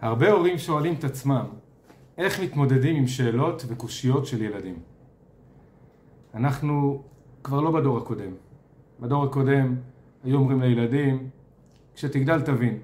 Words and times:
הרבה 0.00 0.30
הורים 0.30 0.58
שואלים 0.58 0.94
את 0.94 1.04
עצמם 1.04 1.44
איך 2.18 2.40
מתמודדים 2.40 2.96
עם 2.96 3.06
שאלות 3.06 3.64
וקושיות 3.68 4.26
של 4.26 4.42
ילדים. 4.42 4.76
אנחנו 6.34 7.02
כבר 7.44 7.60
לא 7.60 7.70
בדור 7.70 7.98
הקודם. 7.98 8.32
בדור 9.00 9.24
הקודם 9.24 9.74
היו 10.24 10.36
אומרים 10.38 10.60
לילדים, 10.60 11.28
כשתגדל 11.94 12.40
תבין. 12.40 12.78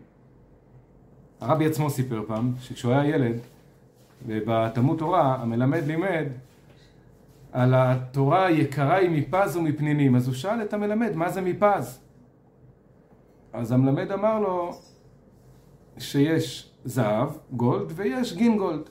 הרבי 1.41 1.67
עצמו 1.67 1.91
סיפר 1.91 2.23
פעם, 2.27 2.53
שכשהוא 2.61 2.93
היה 2.93 3.15
ילד, 3.15 3.37
ובתלמוד 4.27 4.99
תורה 4.99 5.35
המלמד 5.35 5.87
לימד 5.87 6.27
על 7.53 7.75
התורה 7.77 8.47
היקרה 8.47 8.95
היא 8.95 9.11
מפז 9.11 9.57
ומפנינים. 9.57 10.17
אז 10.17 10.27
הוא 10.27 10.35
שאל 10.35 10.63
את 10.63 10.75
המלמד, 10.75 11.11
מה 11.15 11.31
זה 11.31 11.41
מפז? 11.41 12.01
אז 13.53 13.73
המלמד 13.73 14.13
אמר 14.13 14.41
לו 14.41 14.79
שיש 15.99 16.71
זהב, 16.85 17.29
גאלד, 17.53 17.93
ויש 17.95 18.35
גינגאלד. 18.35 18.91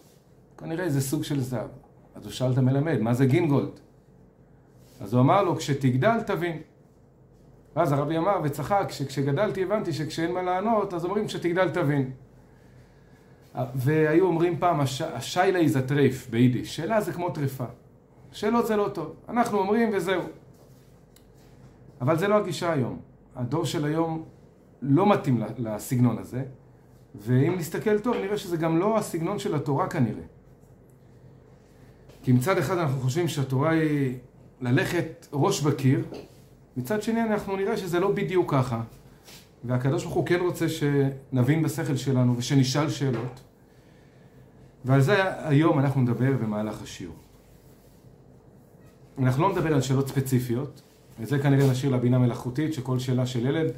כנראה 0.58 0.84
איזה 0.84 1.02
סוג 1.02 1.24
של 1.24 1.40
זהב. 1.40 1.70
אז 2.16 2.26
הוא 2.26 2.32
שאל 2.32 2.52
את 2.52 2.58
המלמד, 2.58 3.00
מה 3.00 3.14
זה 3.14 3.26
גינגאלד? 3.26 3.80
אז 5.02 5.14
הוא 5.14 5.22
אמר 5.22 5.44
לו, 5.44 5.56
כשתגדל 5.56 6.22
תבין. 6.22 6.62
ואז 7.76 7.92
הרבי 7.92 8.18
אמר 8.18 8.40
וצחק, 8.44 8.88
שכשגדלתי 8.90 9.64
הבנתי 9.64 9.94
שכשאין 9.94 10.32
מה 10.32 10.42
לענות, 10.42 10.94
אז 10.94 11.06
אומרים 11.06 11.28
כשתגדל 11.28 11.70
תבין. 11.70 12.12
והיו 13.76 14.26
אומרים 14.26 14.60
פעם, 14.60 14.80
הש... 14.80 15.02
א 15.02 15.11
שאלה 15.11 15.60
איז 15.60 15.88
טרייף 15.88 16.30
ביידיש. 16.30 16.76
שאלה 16.76 17.02
זה 17.02 17.14
כמו 17.14 17.30
טריפה. 17.30 17.66
שאלות 18.32 18.68
זה 18.68 18.76
לא 18.76 18.90
טוב. 18.94 19.16
אנחנו 19.30 19.60
אומרים 19.60 19.90
וזהו. 19.94 20.22
אבל 22.02 22.18
זה 22.18 22.28
לא 22.28 22.36
הגישה 22.36 22.74
היום. 22.74 23.00
הדור 23.36 23.66
של 23.66 23.86
היום 23.86 24.24
לא 24.82 25.10
מתאים 25.10 25.44
לסגנון 25.58 26.18
הזה, 26.18 26.44
ואם 27.16 27.56
נסתכל 27.58 28.00
טוב 28.00 28.16
נראה 28.16 28.38
שזה 28.38 28.58
גם 28.58 28.80
לא 28.80 28.98
הסגנון 28.98 29.40
של 29.40 29.56
התורה 29.56 29.90
כנראה. 29.90 30.24
כי 32.24 32.32
מצד 32.32 32.58
אחד 32.58 32.78
אנחנו 32.78 33.02
חושבים 33.02 33.28
שהתורה 33.28 33.70
היא 33.70 34.18
ללכת 34.62 35.28
ראש 35.34 35.62
בקיר, 35.62 36.06
מצד 36.78 37.02
שני 37.02 37.22
אנחנו 37.22 37.56
נראה 37.56 37.78
שזה 37.78 38.00
לא 38.00 38.12
בדיוק 38.12 38.52
ככה. 38.52 38.82
והקדוש 39.64 40.04
ברוך 40.04 40.16
הוא 40.16 40.26
כן 40.26 40.40
רוצה 40.40 40.66
שנבין 40.70 41.64
בשכל 41.64 41.96
שלנו 41.96 42.38
ושנשאל 42.38 42.90
שאלות. 42.90 43.42
ועל 44.86 45.02
זה 45.02 45.48
היום 45.48 45.80
אנחנו 45.80 46.02
נדבר 46.02 46.32
במהלך 46.32 46.82
השיעור. 46.82 47.16
אנחנו 49.20 49.44
לא 49.44 49.52
נדבר 49.52 49.74
על 49.74 49.82
שאלות 49.82 50.08
ספציפיות, 50.08 50.82
את 51.22 51.28
זה 51.28 51.40
כנראה 51.40 51.72
נשאיר 51.72 51.92
לבינה 51.92 52.18
מלאכותית, 52.20 52.74
שכל 52.74 53.00
שאלה 53.00 53.26
של 53.26 53.46
ילד 53.46 53.72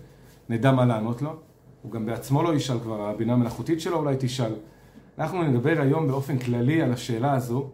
נדע 0.50 0.72
מה 0.72 0.86
לענות 0.86 1.22
לו. 1.22 1.40
הוא 1.86 1.92
גם 1.92 2.06
בעצמו 2.06 2.44
לא 2.44 2.56
ישאל 2.56 2.80
כבר, 2.80 3.10
הבינה 3.10 3.34
המלאכותית 3.34 3.82
שלו 3.82 3.98
אולי 3.98 4.16
תשאל. 4.20 4.54
אנחנו 5.20 5.44
נדבר 5.44 5.82
היום 5.82 6.08
באופן 6.08 6.40
כללי 6.40 6.82
על 6.82 6.94
השאלה 6.94 7.34
הזו, 7.34 7.70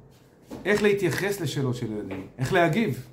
איך 0.66 0.84
להתייחס 0.84 1.42
לשאלות 1.42 1.76
של 1.76 1.92
ילדים, 1.92 2.28
איך 2.38 2.54
להגיב. 2.54 3.08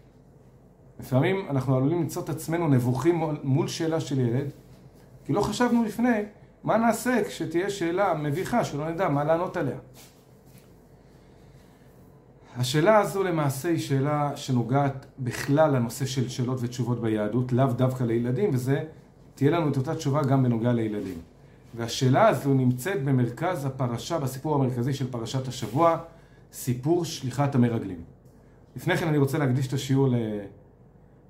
לפעמים 1.01 1.47
אנחנו 1.51 1.77
עלולים 1.77 2.01
למצוא 2.01 2.23
את 2.23 2.29
עצמנו 2.29 2.69
נבוכים 2.69 3.23
מול 3.43 3.69
שאלה 3.69 4.01
של 4.01 4.21
ילד, 4.21 4.51
כי 5.25 5.33
לא 5.33 5.41
חשבנו 5.41 5.85
לפני 5.85 6.23
מה 6.65 6.77
נעשה 6.77 7.25
כשתהיה 7.29 7.71
שאלה 7.71 8.15
מביכה 8.15 8.65
שלא 8.65 8.91
נדע 8.91 9.09
מה 9.09 9.25
לענות 9.25 9.57
עליה. 9.57 9.79
השאלה 12.57 12.99
הזו 12.99 13.23
למעשה 13.23 13.69
היא 13.69 13.79
שאלה 13.79 14.37
שנוגעת 14.37 15.07
בכלל 15.19 15.71
לנושא 15.77 16.07
של 16.07 16.29
שאלות 16.29 16.59
ותשובות 16.61 17.01
ביהדות, 17.01 17.53
לאו 17.53 17.67
דווקא 17.67 18.05
לילדים, 18.05 18.51
וזה 18.55 18.85
תהיה 19.39 19.51
לנו 19.51 19.69
את 19.69 19.77
אותה 19.77 19.95
תשובה 19.95 20.23
גם 20.23 20.43
בנוגע 20.43 20.73
לילדים. 20.73 21.19
והשאלה 21.77 22.29
הזו 22.29 22.55
נמצאת 22.55 23.05
במרכז 23.05 23.65
הפרשה, 23.65 24.19
בסיפור 24.19 24.55
המרכזי 24.55 24.95
של 24.95 25.11
פרשת 25.11 25.49
השבוע, 25.49 25.99
סיפור 26.53 27.05
שליחת 27.05 27.55
המרגלים. 27.55 28.01
לפני 28.77 28.97
כן 28.97 29.09
אני 29.09 29.19
רוצה 29.19 29.39
להקדיש 29.39 29.69
את 29.69 29.73
השיעור 29.73 30.09
ל... 30.09 30.15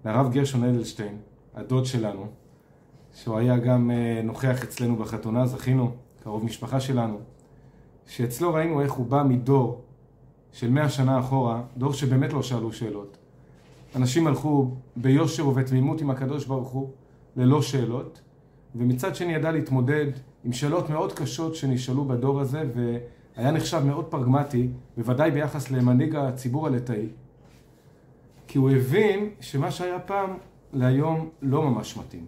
לרב 0.05 0.33
גרשון 0.33 0.65
אדלשטיין, 0.65 1.17
הדוד 1.55 1.87
שלנו, 1.87 2.27
שהוא 3.15 3.39
היה 3.39 3.59
גם 3.59 3.91
אה, 3.91 4.21
נוכח 4.25 4.63
אצלנו 4.63 4.97
בחתונה, 4.97 5.47
זכינו, 5.47 5.93
קרוב 6.23 6.45
משפחה 6.45 6.81
שלנו, 6.81 7.19
שאצלו 8.07 8.55
ראינו 8.55 8.81
איך 8.81 8.93
הוא 8.93 9.07
בא 9.07 9.23
מדור 9.23 9.81
של 10.53 10.71
מאה 10.71 10.89
שנה 10.89 11.21
אחורה, 11.21 11.63
דור 11.77 11.93
שבאמת 11.93 12.33
לא 12.33 12.43
שאלו 12.43 12.73
שאלות. 12.73 13.17
אנשים 13.97 14.27
הלכו 14.27 14.71
ביושר 14.97 15.49
ובתמימות 15.49 16.01
עם 16.01 16.11
הקדוש 16.11 16.45
ברוך 16.45 16.69
הוא, 16.69 16.91
ללא 17.39 17.63
שאלות, 17.63 18.21
ומצד 18.75 19.15
שני 19.15 19.35
ידע 19.35 19.53
להתמודד 19.53 20.07
עם 20.45 20.53
שאלות 20.53 20.91
מאוד 20.91 21.13
קשות 21.13 21.55
שנשאלו 21.55 22.05
בדור 22.05 22.41
הזה, 22.41 22.63
והיה 22.75 23.51
נחשב 23.51 23.83
מאוד 23.85 24.05
פרגמטי, 24.05 24.69
בוודאי 24.97 25.31
ביחס 25.31 25.71
למנהיג 25.71 26.17
הציבור 26.17 26.67
הלטאי, 26.67 27.09
כי 28.47 28.59
הוא 28.59 28.71
הבין 28.71 29.31
שמה 29.41 29.71
שהיה 29.71 29.99
פעם 29.99 30.37
להיום 30.73 31.29
לא 31.43 31.63
ממש 31.63 31.97
מתאים. 31.97 32.27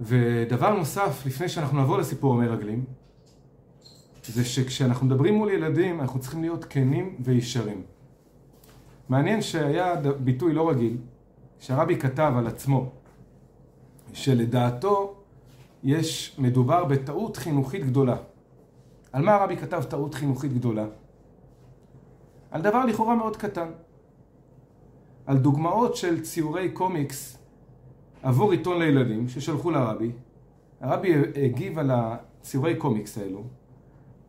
ודבר 0.00 0.74
נוסף, 0.74 1.22
לפני 1.26 1.48
שאנחנו 1.48 1.78
נעבור 1.78 1.98
לסיפור 1.98 2.34
המרגלים, 2.34 2.84
זה 4.24 4.44
שכשאנחנו 4.44 5.06
מדברים 5.06 5.34
מול 5.34 5.50
ילדים, 5.50 6.00
אנחנו 6.00 6.20
צריכים 6.20 6.40
להיות 6.40 6.64
כנים 6.64 7.16
וישרים. 7.20 7.82
מעניין 9.08 9.42
שהיה 9.42 9.94
ביטוי 10.20 10.52
לא 10.52 10.70
רגיל, 10.70 10.96
שהרבי 11.64 11.96
כתב 11.96 12.32
על 12.38 12.46
עצמו, 12.46 12.90
שלדעתו 14.12 15.14
יש, 15.84 16.36
מדובר 16.38 16.84
בטעות 16.84 17.36
חינוכית 17.36 17.84
גדולה. 17.84 18.16
על 19.12 19.22
מה 19.24 19.34
הרבי 19.34 19.56
כתב 19.56 19.82
טעות 19.82 20.14
חינוכית 20.14 20.52
גדולה? 20.52 20.86
על 22.50 22.62
דבר 22.62 22.84
לכאורה 22.84 23.14
מאוד 23.14 23.36
קטן. 23.36 23.68
על 25.26 25.38
דוגמאות 25.38 25.96
של 25.96 26.20
ציורי 26.22 26.70
קומיקס 26.70 27.38
עבור 28.22 28.52
עיתון 28.52 28.78
לילדים 28.78 29.28
ששלחו 29.28 29.70
לרבי. 29.70 30.10
הרבי 30.80 31.14
הגיב 31.44 31.78
על 31.78 31.90
הציורי 31.94 32.76
קומיקס 32.76 33.18
האלו 33.18 33.42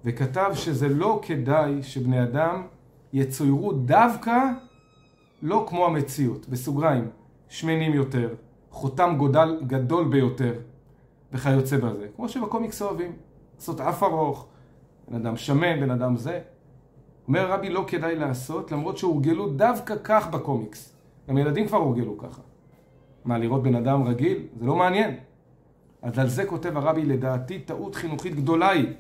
וכתב 0.06 0.52
שזה 0.54 0.90
לא 0.90 1.20
כדאי 1.24 1.84
שבני 1.84 2.24
אדם 2.24 2.68
יצוירו 3.14 3.72
דווקא 3.74 4.40
לא 5.42 5.66
כמו 5.70 5.86
המציאות, 5.86 6.50
בסוגריים, 6.50 7.10
שמנים 7.50 7.94
יותר, 7.94 8.34
חותם 8.70 9.16
גודל 9.18 9.60
גדול 9.68 10.06
ביותר 10.08 10.54
וכיוצא 11.32 11.78
בזה, 11.78 12.08
כמו 12.16 12.30
שבקומיקס 12.30 12.82
אוהבים, 12.82 13.12
לעשות 13.56 13.82
אף 13.82 14.04
ארוך, 14.04 14.48
בן 15.08 15.16
אדם 15.16 15.38
שמן, 15.38 15.80
בן 15.80 15.92
אדם 15.92 16.18
זה. 16.18 16.42
אומר 17.28 17.52
רבי 17.52 17.70
לא 17.70 17.84
כדאי 17.88 18.16
לעשות, 18.16 18.72
למרות 18.72 18.98
שהורגלו 18.98 19.50
דווקא 19.50 19.96
כך 20.04 20.28
בקומיקס. 20.28 20.96
גם 21.30 21.38
ילדים 21.38 21.68
כבר 21.68 21.78
הורגלו 21.78 22.18
ככה. 22.18 22.42
מה, 23.26 23.38
לראות 23.38 23.64
בן 23.64 23.76
אדם 23.76 24.04
רגיל? 24.04 24.48
זה 24.60 24.66
לא 24.66 24.76
מעניין. 24.76 25.16
אז 26.02 26.20
על 26.20 26.28
זה 26.28 26.46
כותב 26.46 26.78
הרבי, 26.78 27.06
לדעתי 27.06 27.60
טעות 27.60 27.96
חינוכית 27.96 28.36
גדולה 28.36 28.70
היא. 28.70 28.94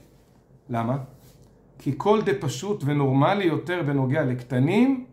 למה? 0.69 0.97
כי 1.79 1.93
כל 1.97 2.21
דה 2.21 2.31
פשוט 2.39 2.83
ונורמלי 2.85 3.43
יותר 3.43 3.83
בנוגע 3.85 4.25
לקטנים, 4.25 5.05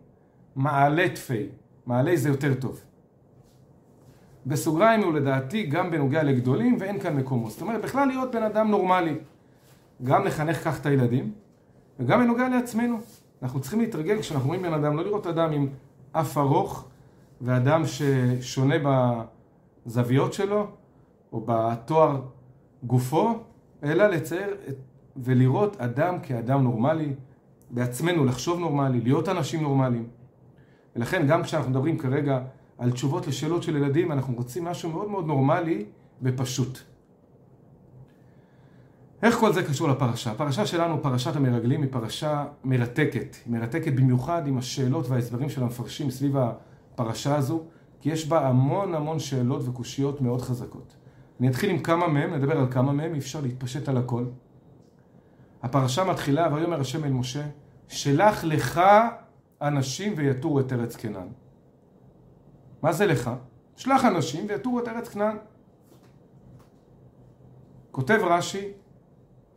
מעלה 0.55 1.09
תפי. 1.09 1.47
מעלה 1.85 2.15
זה 2.15 2.29
יותר 2.29 2.53
טוב. 2.53 2.83
בסוגריים 4.45 5.03
הוא 5.03 5.13
לדעתי 5.13 5.63
גם 5.63 5.91
בנוגע 5.91 6.23
לגדולים 6.23 6.77
ואין 6.79 6.99
כאן 6.99 7.15
מקומו. 7.15 7.49
זאת 7.49 7.61
אומרת, 7.61 7.81
בכלל 7.81 8.07
להיות 8.07 8.31
בן 8.31 8.43
אדם 8.43 8.71
נורמלי. 8.71 9.15
גם 10.03 10.25
לחנך 10.25 10.57
כך 10.63 10.81
את 10.81 10.85
הילדים, 10.85 11.31
וגם 11.99 12.19
בנוגע 12.19 12.49
לעצמנו. 12.49 12.97
אנחנו 13.43 13.59
צריכים 13.59 13.79
להתרגל 13.79 14.19
כשאנחנו 14.19 14.47
רואים 14.47 14.61
בן 14.61 14.73
אדם, 14.73 14.97
לא 14.97 15.03
לראות 15.03 15.27
אדם 15.27 15.51
עם 15.51 15.67
אף 16.11 16.37
ארוך 16.37 16.87
ואדם 17.41 17.83
ששונה 17.85 18.75
בזוויות 19.85 20.33
שלו 20.33 20.67
או 21.33 21.43
בתואר 21.45 22.21
גופו, 22.83 23.33
אלא 23.83 24.07
לצייר 24.07 24.57
ולראות 25.17 25.81
אדם 25.81 26.19
כאדם 26.19 26.63
נורמלי, 26.63 27.13
בעצמנו 27.69 28.25
לחשוב 28.25 28.59
נורמלי, 28.59 29.01
להיות 29.01 29.29
אנשים 29.29 29.61
נורמליים. 29.61 30.07
ולכן 30.95 31.27
גם 31.27 31.43
כשאנחנו 31.43 31.71
מדברים 31.71 31.97
כרגע 31.97 32.39
על 32.83 32.91
תשובות 32.91 33.27
לשאלות 33.27 33.63
של 33.63 33.75
ילדים, 33.75 34.11
אנחנו 34.11 34.33
רוצים 34.33 34.63
משהו 34.63 34.89
מאוד 34.89 35.09
מאוד 35.09 35.25
נורמלי 35.25 35.85
ופשוט. 36.21 36.79
איך 39.23 39.35
כל 39.35 39.53
זה 39.53 39.63
קשור 39.63 39.87
לפרשה? 39.87 40.31
הפרשה 40.31 40.65
שלנו, 40.65 41.03
פרשת 41.03 41.35
המרגלים, 41.35 41.81
היא 41.81 41.91
פרשה 41.91 42.45
מרתקת. 42.63 43.35
היא 43.45 43.53
מרתקת 43.53 43.93
במיוחד 43.93 44.47
עם 44.47 44.57
השאלות 44.57 45.09
וההסברים 45.09 45.49
של 45.49 45.63
המפרשים 45.63 46.11
סביב 46.11 46.35
הפרשה 46.37 47.35
הזו, 47.35 47.63
כי 48.01 48.09
יש 48.11 48.27
בה 48.27 48.47
המון 48.47 48.95
המון 48.95 49.19
שאלות 49.19 49.67
וקושיות 49.67 50.21
מאוד 50.21 50.41
חזקות. 50.41 50.95
אני 51.39 51.47
אתחיל 51.47 51.69
עם 51.69 51.79
כמה 51.79 52.07
מהם, 52.07 52.33
נדבר 52.33 52.57
על 52.57 52.71
כמה 52.71 52.91
מהם, 52.91 53.13
אי 53.13 53.19
אפשר 53.19 53.41
להתפשט 53.41 53.89
על 53.89 53.97
הכל. 53.97 54.25
הפרשה 55.63 56.03
מתחילה, 56.03 56.53
ויאמר 56.53 56.81
השם 56.81 57.03
אל 57.03 57.11
משה, 57.11 57.43
שלח 57.87 58.43
לך 58.43 58.81
אנשים 59.61 60.13
ויתורו 60.17 60.59
את 60.59 60.73
ארץ 60.73 60.95
כנען. 60.95 61.42
מה 62.83 62.93
זה 62.93 63.05
לך? 63.05 63.31
שלח 63.75 64.05
אנשים 64.05 64.45
ויתורו 64.49 64.79
את 64.79 64.87
ארץ 64.87 65.09
כנען. 65.09 65.37
כותב 67.91 68.19
רש"י, 68.23 68.71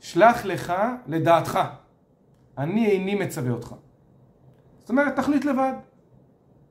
שלח 0.00 0.44
לך 0.44 0.72
לדעתך. 1.06 1.58
אני 2.58 2.86
איני 2.86 3.14
מצווה 3.14 3.50
אותך. 3.50 3.74
זאת 4.78 4.90
אומרת, 4.90 5.16
תחליט 5.16 5.44
לבד. 5.44 5.72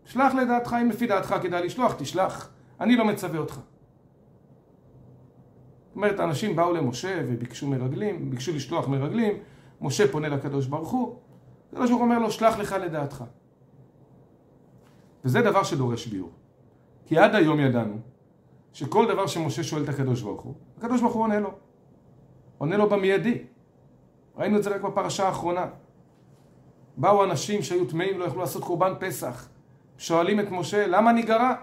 שלח 0.06 0.34
לדעתך, 0.34 0.76
אם 0.82 0.90
לפי 0.90 1.08
דעתך 1.08 1.36
כדאי 1.42 1.66
לשלוח, 1.66 1.96
תשלח. 1.98 2.50
אני 2.80 2.96
לא 2.96 3.06
מצווה 3.06 3.40
אותך. 3.40 3.54
זאת 5.88 5.96
אומרת, 5.96 6.20
האנשים 6.20 6.56
באו 6.56 6.74
למשה 6.74 7.22
וביקשו 7.28 7.68
מרגלים, 7.68 8.30
ביקשו 8.30 8.56
לשלוח 8.56 8.88
מרגלים, 8.88 9.34
משה 9.82 10.12
פונה 10.12 10.30
לקדוש 10.30 10.68
ברוך 10.68 10.92
הוא, 10.92 11.20
הקדוש 11.68 11.90
ברוך 11.90 12.02
הוא 12.02 12.10
אומר 12.10 12.20
לו, 12.20 12.32
שלח 12.32 12.58
לך 12.58 12.72
לדעתך. 12.72 13.24
וזה 15.26 15.42
דבר 15.42 15.64
שדורש 15.64 16.08
ביור. 16.08 16.32
כי 17.06 17.18
עד 17.18 17.36
היום 17.36 17.60
ידענו 17.60 17.98
שכל 18.74 19.08
דבר 19.08 19.28
שמשה 19.28 19.64
שואל 19.64 19.84
את 19.84 19.90
הקדוש 19.90 20.22
ברוך 20.22 20.42
הוא, 20.42 20.54
הקדוש 20.78 21.02
ברוך 21.02 21.14
הוא 21.14 21.24
עונה 21.24 21.40
לו. 21.40 21.52
עונה 22.58 22.78
לו 22.78 22.90
במיידי. 22.90 23.44
ראינו 24.38 24.58
את 24.58 24.64
זה 24.64 24.70
רק 24.70 24.82
בפרשה 24.82 25.28
האחרונה. 25.28 25.66
באו 26.98 27.24
אנשים 27.24 27.62
שהיו 27.62 27.86
טמאים, 27.86 28.20
לא 28.20 28.26
יכלו 28.26 28.40
לעשות 28.40 28.64
קורבן 28.64 28.94
פסח. 29.00 29.48
שואלים 29.98 30.40
את 30.40 30.52
משה, 30.52 30.88
למה 30.88 31.12
ניגרע? 31.12 31.56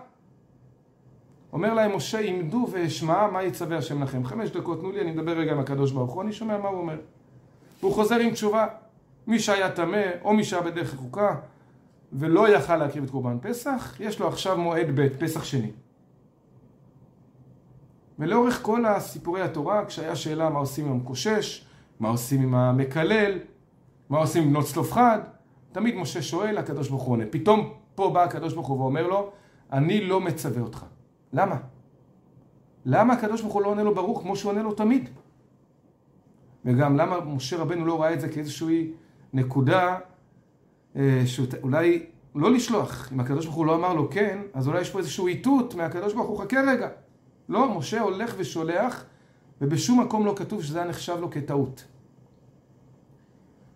אומר 1.52 1.74
להם 1.74 1.96
משה, 1.96 2.18
עמדו 2.20 2.68
ואשמע 2.70 3.26
מה 3.26 3.42
יצווה 3.42 3.78
השם 3.78 4.02
לכם. 4.02 4.24
חמש 4.24 4.50
דקות, 4.50 4.80
תנו 4.80 4.92
לי, 4.92 5.00
אני 5.00 5.10
מדבר 5.10 5.32
רגע 5.32 5.52
עם 5.52 5.58
הקדוש 5.58 5.92
ברוך 5.92 6.12
הוא, 6.12 6.22
אני 6.22 6.32
שומע 6.32 6.58
מה 6.58 6.68
הוא 6.68 6.78
אומר. 6.78 6.96
והוא 7.80 7.94
חוזר 7.94 8.16
עם 8.16 8.30
תשובה. 8.30 8.66
מי 9.26 9.38
שהיה 9.38 9.70
טמא, 9.70 10.02
או 10.22 10.34
מי 10.34 10.44
שהיה 10.44 10.62
בדרך 10.62 10.94
רחוקה, 10.94 11.36
ולא 12.12 12.48
יכל 12.48 12.76
להקריב 12.76 13.04
את 13.04 13.10
קורבן 13.10 13.38
פסח, 13.42 13.96
יש 14.00 14.20
לו 14.20 14.28
עכשיו 14.28 14.58
מועד 14.58 14.86
ב', 14.94 15.08
פסח 15.18 15.44
שני. 15.44 15.70
ולאורך 18.18 18.62
כל 18.62 18.86
הסיפורי 18.86 19.42
התורה, 19.42 19.84
כשהיה 19.84 20.16
שאלה 20.16 20.50
מה 20.50 20.58
עושים 20.58 20.86
עם 20.86 20.92
המקושש, 20.92 21.66
מה 22.00 22.08
עושים 22.08 22.42
עם 22.42 22.54
המקלל, 22.54 23.38
מה 24.08 24.18
עושים 24.18 24.42
עם 24.42 24.50
בנות 24.50 24.64
צלופחד, 24.64 25.18
תמיד 25.72 25.94
משה 25.94 26.22
שואל, 26.22 26.58
הקדוש 26.58 26.88
ברוך 26.88 27.02
הוא 27.02 27.12
עונה. 27.12 27.24
פתאום 27.30 27.72
פה 27.94 28.10
בא 28.10 28.24
הקדוש 28.24 28.54
ברוך 28.54 28.68
הוא 28.68 28.80
ואומר 28.80 29.06
לו, 29.06 29.30
אני 29.72 30.00
לא 30.04 30.20
מצווה 30.20 30.62
אותך. 30.62 30.84
למה? 31.32 31.56
למה 32.84 33.14
הקדוש 33.14 33.40
ברוך 33.40 33.54
הוא 33.54 33.62
לא 33.62 33.68
עונה 33.68 33.82
לו 33.82 33.94
ברוך 33.94 34.22
כמו 34.22 34.36
שהוא 34.36 34.52
עונה 34.52 34.62
לו 34.62 34.74
תמיד? 34.74 35.10
וגם 36.64 36.96
למה 36.96 37.20
משה 37.20 37.58
רבנו 37.58 37.86
לא 37.86 38.02
ראה 38.02 38.14
את 38.14 38.20
זה 38.20 38.28
כאיזושהי 38.28 38.92
נקודה 39.32 39.98
שאולי 41.24 42.06
לא 42.34 42.52
לשלוח. 42.52 43.12
אם 43.12 43.20
הקדוש 43.20 43.44
ברוך 43.44 43.56
הוא 43.56 43.66
לא 43.66 43.74
אמר 43.74 43.94
לו 43.94 44.10
כן, 44.10 44.38
אז 44.54 44.68
אולי 44.68 44.80
יש 44.80 44.90
פה 44.90 44.98
איזשהו 44.98 45.26
איתות 45.26 45.74
מהקדוש 45.74 46.14
ברוך 46.14 46.28
הוא, 46.28 46.38
חכה 46.38 46.60
רגע. 46.60 46.88
לא, 47.48 47.78
משה 47.78 48.00
הולך 48.00 48.34
ושולח, 48.38 49.04
ובשום 49.60 50.00
מקום 50.00 50.26
לא 50.26 50.34
כתוב 50.36 50.62
שזה 50.62 50.78
היה 50.78 50.88
נחשב 50.88 51.16
לו 51.20 51.30
כטעות. 51.30 51.84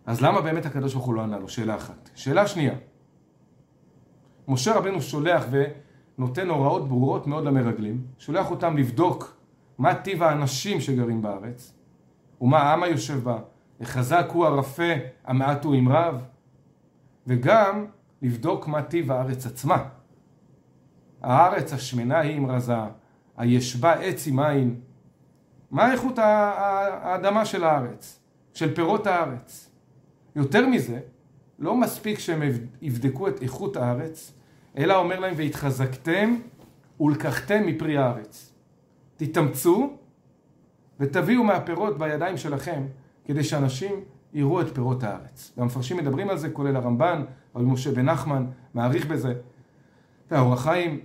אז 0.06 0.20
למה 0.20 0.40
באמת 0.40 0.66
הקדוש 0.66 0.94
ברוך 0.94 1.06
הוא 1.06 1.14
לא 1.14 1.22
ענה 1.22 1.38
לו? 1.38 1.48
שאלה 1.48 1.76
אחת. 1.76 2.10
שאלה 2.14 2.46
שנייה, 2.46 2.74
משה 4.48 4.74
רבנו 4.74 5.02
שולח 5.02 5.44
ונותן 6.18 6.48
הוראות 6.48 6.88
ברורות 6.88 7.26
מאוד 7.26 7.44
למרגלים, 7.44 8.02
שולח 8.18 8.50
אותם 8.50 8.76
לבדוק 8.76 9.36
מה 9.78 9.94
טיב 9.94 10.22
האנשים 10.22 10.80
שגרים 10.80 11.22
בארץ, 11.22 11.74
ומה 12.40 12.58
העם 12.58 12.82
היושב 12.82 13.24
בה, 13.24 13.38
החזק 13.80 14.26
הוא 14.32 14.46
הרפה, 14.46 14.92
המעט 15.24 15.64
הוא 15.64 15.74
עם 15.74 15.88
רב, 15.88 16.22
וגם 17.26 17.86
לבדוק 18.22 18.68
מה 18.68 18.82
טיב 18.82 19.12
הארץ 19.12 19.46
עצמה. 19.46 19.88
הארץ 21.22 21.72
השמנה 21.72 22.18
היא 22.18 22.36
עם 22.36 22.46
רזה, 22.50 22.76
היש 23.36 23.76
בה 23.76 23.92
עץ 23.92 24.26
עם 24.26 24.36
מים. 24.36 24.80
מה 25.70 25.92
איכות 25.92 26.18
האדמה 26.18 27.44
של 27.44 27.64
הארץ, 27.64 28.20
של 28.54 28.74
פירות 28.74 29.06
הארץ? 29.06 29.70
יותר 30.36 30.66
מזה, 30.66 31.00
לא 31.58 31.76
מספיק 31.76 32.18
שהם 32.18 32.42
יבדקו 32.82 33.28
את 33.28 33.42
איכות 33.42 33.76
הארץ, 33.76 34.32
אלא 34.78 34.96
אומר 34.96 35.20
להם 35.20 35.34
והתחזקתם 35.36 36.36
ולקחתם 37.00 37.66
מפרי 37.66 37.98
הארץ. 37.98 38.52
תתאמצו 39.16 39.96
ותביאו 41.00 41.44
מהפירות 41.44 41.98
בידיים 41.98 42.36
שלכם 42.36 42.82
כדי 43.24 43.44
שאנשים 43.44 44.04
יראו 44.32 44.60
את 44.60 44.74
פירות 44.74 45.02
הארץ. 45.02 45.52
והמפרשים 45.56 45.96
מדברים 45.96 46.30
על 46.30 46.38
זה, 46.38 46.50
כולל 46.50 46.76
הרמב"ן, 46.76 47.24
אבל 47.54 47.64
משה 47.64 47.92
בן 47.92 48.04
נחמן 48.08 48.46
מעריך 48.74 49.06
בזה. 49.06 49.34
והאור 50.30 50.52
החיים, 50.52 51.00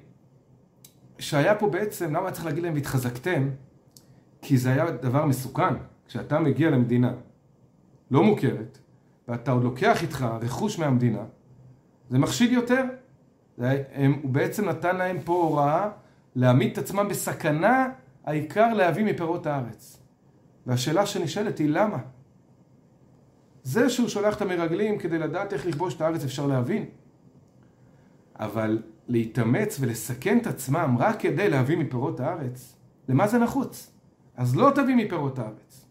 שהיה 1.20 1.56
פה 1.56 1.70
בעצם, 1.70 2.16
למה 2.16 2.32
צריך 2.32 2.46
להגיד 2.46 2.64
להם 2.64 2.74
והתחזקתם? 2.74 3.50
כי 4.42 4.58
זה 4.58 4.72
היה 4.72 4.92
דבר 4.92 5.26
מסוכן. 5.26 5.74
כשאתה 6.08 6.40
מגיע 6.40 6.70
למדינה 6.70 7.14
לא 8.12 8.24
מוכרת, 8.24 8.78
ואתה 9.28 9.52
עוד 9.52 9.64
לוקח 9.64 10.02
איתך 10.02 10.28
רכוש 10.42 10.80
מהמדינה, 10.80 11.24
זה 12.10 12.20
מחשיד 12.20 12.52
יותר. 12.52 12.84
הם, 13.58 14.20
הוא 14.22 14.32
בעצם 14.32 14.70
נתן 14.70 14.96
להם 14.96 15.22
פה 15.22 15.34
הוראה 15.34 15.90
להעמיד 16.36 16.72
את 16.72 16.78
עצמם 16.78 17.08
בסכנה, 17.10 17.90
העיקר 18.26 18.74
להביא 18.74 19.06
מפירות 19.06 19.48
הארץ. 19.48 20.02
והשאלה 20.68 21.06
שנשאלת 21.06 21.58
היא 21.58 21.70
למה? 21.70 21.98
זה 23.64 23.90
שהוא 23.90 24.08
שולח 24.08 24.36
את 24.36 24.42
המרגלים 24.42 24.98
כדי 24.98 25.20
לדעת 25.20 25.54
איך 25.54 25.66
לכבוש 25.66 25.96
את 25.96 26.02
הארץ 26.02 26.24
אפשר 26.24 26.48
להבין. 26.48 26.86
אבל 28.36 28.82
להתאמץ 29.08 29.78
ולסכן 29.80 30.38
את 30.38 30.48
עצמם 30.48 30.96
רק 31.00 31.20
כדי 31.20 31.50
להביא 31.50 31.78
מפירות 31.78 32.20
הארץ, 32.20 32.76
למה 33.10 33.28
זה 33.28 33.38
נחוץ? 33.38 33.92
אז 34.38 34.56
לא 34.56 34.72
תביא 34.76 34.96
מפירות 34.96 35.40
הארץ. 35.40 35.86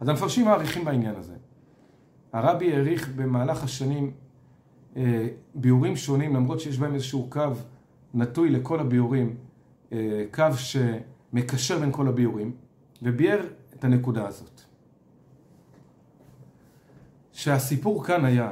אז 0.00 0.08
המפרשים 0.08 0.44
מעריכים 0.44 0.84
בעניין 0.84 1.14
הזה. 1.14 1.34
הרבי 2.32 2.72
העריך 2.72 3.08
במהלך 3.16 3.64
השנים 3.64 4.12
אה, 4.96 5.28
ביאורים 5.54 5.96
שונים, 5.96 6.36
למרות 6.36 6.60
שיש 6.60 6.78
בהם 6.78 6.94
איזשהו 6.94 7.26
קו 7.30 7.50
נטוי 8.14 8.50
לכל 8.50 8.80
הביאורים, 8.80 9.36
אה, 9.92 10.24
קו 10.34 10.44
שמקשר 10.56 11.78
בין 11.78 11.92
כל 11.92 12.08
הביאורים, 12.08 12.52
וביאר 13.02 13.46
את 13.80 13.84
הנקודה 13.84 14.26
הזאת. 14.26 14.60
שהסיפור 17.32 18.04
כאן 18.04 18.24
היה 18.24 18.50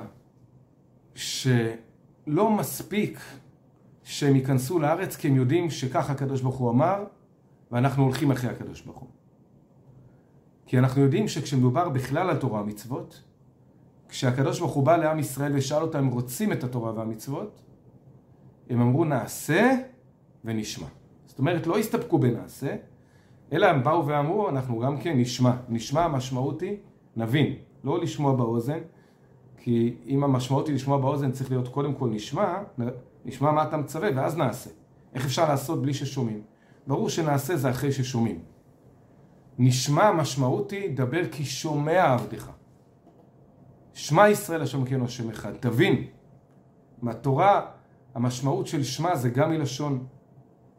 שלא 1.15 2.51
מספיק 2.51 3.21
שהם 4.03 4.37
ייכנסו 4.37 4.79
לארץ 4.79 5.17
כי 5.17 5.29
הם 5.29 5.37
יודעים 5.37 5.71
שככה 5.71 6.13
הקדוש 6.13 6.41
ברוך 6.41 6.57
הוא 6.57 6.71
אמר 6.71 7.05
ואנחנו 7.73 8.03
הולכים 8.03 8.31
אחרי 8.31 8.51
הקדוש 8.51 8.81
ברוך 8.81 8.99
הוא. 8.99 9.09
כי 10.67 10.79
אנחנו 10.79 11.03
יודעים 11.03 11.29
שכשמדובר 11.29 11.89
בכלל 11.89 12.31
על 12.31 12.37
תורה 12.37 12.63
ומצוות, 12.63 13.23
כשהקדוש 14.09 14.59
ברוך 14.59 14.73
הוא 14.73 14.85
בא 14.85 14.97
לעם 14.97 15.19
ישראל 15.19 15.53
ושאל 15.57 15.83
אותם 15.83 15.99
אם 15.99 16.09
רוצים 16.09 16.53
את 16.53 16.65
התורה 16.65 16.93
והמצוות, 16.93 17.63
הם 18.71 18.81
אמרו 18.81 19.05
נעשה 19.05 19.75
ונשמע. 20.45 20.87
זאת 21.27 21.39
אומרת, 21.39 21.67
לא 21.67 21.79
הסתפקו 21.79 22.19
בנעשה, 22.19 22.77
אלא 23.53 23.67
הם 23.67 23.85
באו 23.85 24.07
ואמרו, 24.07 24.49
אנחנו 24.49 24.79
גם 24.79 24.99
כן 24.99 25.19
נשמע. 25.19 25.53
נשמע 25.69 26.05
המשמעות 26.05 26.61
היא, 26.61 26.77
נבין, 27.17 27.55
לא 27.85 28.01
לשמוע 28.01 28.37
באוזן, 28.37 28.79
כי 29.57 29.97
אם 30.07 30.25
המשמעות 30.25 30.67
היא 30.67 30.75
לשמוע 30.75 30.99
באוזן, 30.99 31.33
צריך 31.33 31.51
להיות 31.51 31.69
קודם 31.69 31.95
כל 31.95 32.09
נשמע, 32.09 32.63
נשמע 33.25 33.51
מה 33.51 33.63
אתה 33.63 33.77
מצווה, 33.77 34.09
ואז 34.17 34.37
נעשה. 34.37 34.71
איך 35.15 35.25
אפשר 35.25 35.49
לעשות 35.49 35.83
בלי 35.83 35.95
ששומעים? 35.95 36.43
ברור 36.87 37.09
שנעשה 37.09 37.57
זה 37.57 37.71
אחרי 37.71 37.93
ששומעים. 37.93 38.39
נשמע 39.59 40.05
המשמעות 40.05 40.71
היא, 40.71 40.97
דבר 40.97 41.29
כי 41.29 41.45
שומע 41.45 42.13
עבדך. 42.13 42.51
שמע 43.95 44.29
ישראל 44.29 44.63
השם 44.63 44.85
כן 44.85 45.03
השם 45.03 45.29
אחד. 45.29 45.53
תבין, 45.61 46.05
מהתורה 47.03 47.67
המשמעות 48.15 48.67
של 48.67 48.83
שמע 48.83 49.17
זה 49.17 49.31
גם 49.31 49.51
מלשון 49.51 50.07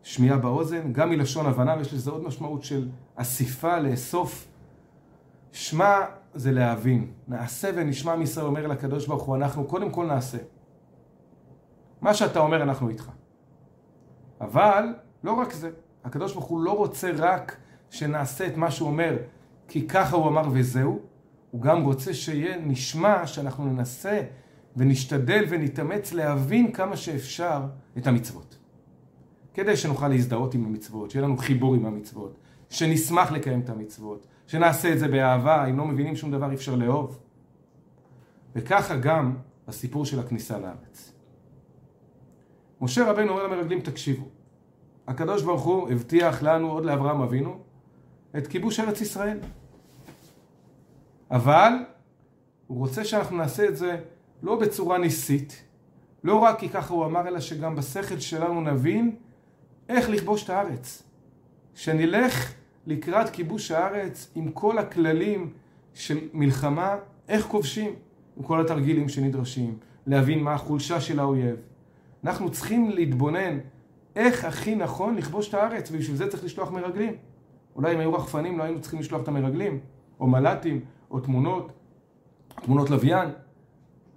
שמיעה 0.04 0.38
באוזן, 0.38 0.94
גם 0.94 1.10
מלשון 1.10 1.46
הבנה, 1.46 1.76
ויש 1.78 1.94
לזה 1.94 2.12
עוד 2.12 2.24
משמעות 2.24 2.64
של 2.64 2.90
אסיפה, 3.16 3.80
לאסוף. 3.80 4.48
שמע 5.52 5.98
זה 6.34 6.52
להבין. 6.52 7.12
נעשה 7.28 7.70
ונשמע 7.76 8.16
מישראל 8.16 8.46
אומר 8.46 8.68
לקדוש 8.68 9.08
ברוך 9.08 9.24
הוא, 9.24 9.36
אנחנו 9.36 9.64
קודם 9.64 9.92
כל 9.92 10.06
נעשה. 10.06 10.38
מה 12.02 12.14
שאתה 12.14 12.40
אומר 12.40 12.64
אנחנו 12.64 12.90
איתך. 12.90 13.10
אבל 14.42 14.84
לא 15.24 15.34
רק 15.34 15.54
זה, 15.54 15.70
הקדוש 16.04 16.34
ברוך 16.34 16.46
הוא 16.46 16.62
לא 16.62 16.78
רוצה 16.78 17.12
רק 17.18 17.58
שנעשה 17.90 18.48
את 18.48 18.58
מה 18.58 18.72
שהוא 18.72 18.90
אומר 18.90 19.18
כי 19.68 19.88
ככה 19.88 20.16
הוא 20.16 20.28
אמר 20.28 20.44
וזהו, 20.52 21.00
הוא 21.52 21.62
גם 21.62 21.84
רוצה 21.84 22.14
שיהיה 22.14 22.58
נשמע 22.58 23.28
שאנחנו 23.28 23.66
ננסה 23.66 24.22
ונשתדל 24.76 25.46
ונתאמץ 25.50 26.14
להבין 26.14 26.72
כמה 26.72 26.98
שאפשר 26.98 27.62
את 27.98 28.08
המצוות. 28.08 28.49
כדי 29.54 29.78
שנוכל 29.78 30.08
להזדהות 30.08 30.54
עם 30.54 30.66
המצוות, 30.66 31.12
שיהיה 31.12 31.26
לנו 31.26 31.38
חיבור 31.38 31.76
עם 31.76 31.86
המצוות, 31.86 32.38
שנשמח 32.70 33.32
לקיים 33.32 33.60
את 33.60 33.70
המצוות, 33.70 34.28
שנעשה 34.48 34.94
את 34.94 35.00
זה 35.00 35.08
באהבה, 35.08 35.66
אם 35.66 35.78
לא 35.78 35.86
מבינים 35.86 36.16
שום 36.16 36.32
דבר 36.32 36.50
אי 36.50 36.56
אפשר 36.56 36.76
לאהוב. 36.76 37.20
וככה 38.56 38.96
גם 38.96 39.36
הסיפור 39.68 40.06
של 40.06 40.20
הכניסה 40.20 40.60
לארץ. 40.60 41.14
משה 42.82 43.12
רבנו 43.12 43.32
אומר 43.32 43.48
למרגלים, 43.48 43.82
תקשיבו, 43.82 44.26
הקדוש 45.08 45.44
ברוך 45.44 45.64
הוא 45.64 45.90
הבטיח 45.90 46.44
לנו 46.44 46.72
עוד 46.72 46.86
לאברהם 46.86 47.22
אבינו, 47.22 47.60
את 48.38 48.48
כיבוש 48.48 48.80
ארץ 48.80 49.02
ישראל. 49.02 49.40
אבל 51.32 51.74
הוא 52.68 52.78
רוצה 52.78 53.06
שאנחנו 53.06 53.38
נעשה 53.38 53.68
את 53.68 53.78
זה 53.78 53.98
לא 54.44 54.60
בצורה 54.60 54.98
ניסית, 54.98 55.64
לא 56.24 56.36
רק 56.36 56.60
כי 56.60 56.70
ככה 56.70 56.94
הוא 56.94 57.06
אמר, 57.06 57.28
אלא 57.28 57.40
שגם 57.40 57.76
בשכל 57.76 58.20
שלנו 58.20 58.62
נבין 58.62 59.16
איך 59.90 60.10
לכבוש 60.10 60.44
את 60.44 60.50
הארץ. 60.50 61.04
שנלך 61.76 62.54
לקראת 62.88 63.30
כיבוש 63.30 63.72
הארץ 63.72 64.32
עם 64.36 64.52
כל 64.52 64.78
הכללים 64.78 65.54
של 65.94 66.20
מלחמה, 66.34 66.96
איך 67.30 67.46
כובשים, 67.46 67.96
עם 68.38 68.44
כל 68.44 68.62
התרגילים 68.62 69.10
שנדרשים, 69.10 69.78
להבין 70.08 70.44
מה 70.44 70.54
החולשה 70.54 71.02
של 71.02 71.20
האויב. 71.20 71.56
אנחנו 72.24 72.52
צריכים 72.52 72.90
להתבונן 72.90 73.58
איך 74.16 74.46
הכי 74.46 74.76
נכון 74.76 75.16
לכבוש 75.16 75.50
את 75.50 75.54
הארץ, 75.54 75.92
ובשביל 75.92 76.18
זה 76.18 76.28
צריך 76.28 76.44
לשלוח 76.44 76.72
מרגלים. 76.72 77.14
אולי 77.76 77.96
אם 77.96 78.00
היו 78.00 78.14
רחפנים 78.14 78.58
לא 78.58 78.64
היינו 78.64 78.82
צריכים 78.82 79.00
לשלוח 79.00 79.22
את 79.22 79.28
המרגלים, 79.28 79.80
או 80.20 80.28
מל"טים, 80.28 80.82
או 81.12 81.20
תמונות, 81.20 81.72
תמונות 82.62 82.90
לוויין. 82.90 83.30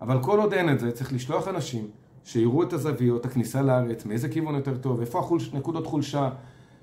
אבל 0.00 0.22
כל 0.22 0.38
עוד 0.38 0.52
אין 0.52 0.72
את 0.72 0.80
זה, 0.80 0.92
צריך 0.92 1.12
לשלוח 1.12 1.48
אנשים 1.48 1.90
שיראו 2.24 2.62
את 2.62 2.72
הזוויות, 2.72 3.26
הכניסה 3.26 3.62
לארץ, 3.62 4.06
מאיזה 4.06 4.28
כיוון 4.28 4.54
יותר 4.54 4.76
טוב, 4.76 5.00
איפה 5.00 5.18
החולש, 5.18 5.52
נקודות 5.52 5.86
חולשה, 5.86 6.30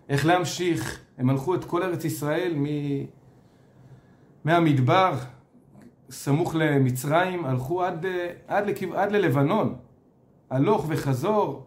איך 0.09 0.25
להמשיך. 0.25 0.99
הם 1.17 1.29
הלכו 1.29 1.55
את 1.55 1.65
כל 1.65 1.83
ארץ 1.83 2.05
ישראל 2.05 2.53
מ... 2.55 2.65
מהמדבר, 4.43 5.13
סמוך 6.11 6.55
למצרים, 6.55 7.45
הלכו 7.45 7.83
עד, 7.83 8.05
עד, 8.47 8.67
לכיו... 8.67 8.95
עד 8.95 9.11
ללבנון. 9.11 9.75
הלוך 10.49 10.85
וחזור, 10.87 11.65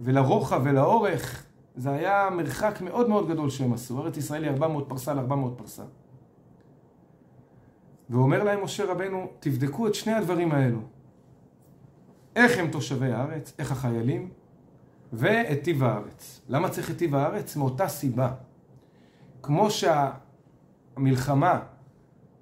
ולרוחב 0.00 0.60
ולאורך, 0.64 1.44
זה 1.76 1.90
היה 1.90 2.28
מרחק 2.36 2.80
מאוד 2.80 3.08
מאוד 3.08 3.28
גדול 3.28 3.50
שהם 3.50 3.72
עשו. 3.72 4.00
ארץ 4.00 4.16
ישראל 4.16 4.42
היא 4.42 4.50
400 4.50 4.88
פרסה 4.88 5.14
ל-400 5.14 5.50
פרסה. 5.56 5.82
ואומר 8.10 8.44
להם 8.44 8.64
משה 8.64 8.92
רבנו, 8.92 9.26
תבדקו 9.40 9.86
את 9.86 9.94
שני 9.94 10.12
הדברים 10.12 10.52
האלו. 10.52 10.78
איך 12.36 12.58
הם 12.58 12.70
תושבי 12.70 13.12
הארץ, 13.12 13.52
איך 13.58 13.72
החיילים, 13.72 14.30
ואת 15.12 15.62
טיב 15.62 15.84
הארץ. 15.84 16.40
למה 16.48 16.68
צריך 16.68 16.90
את 16.90 16.96
טיב 16.96 17.14
הארץ? 17.14 17.56
מאותה 17.56 17.88
סיבה. 17.88 18.32
כמו 19.42 19.68
שהמלחמה 19.70 21.60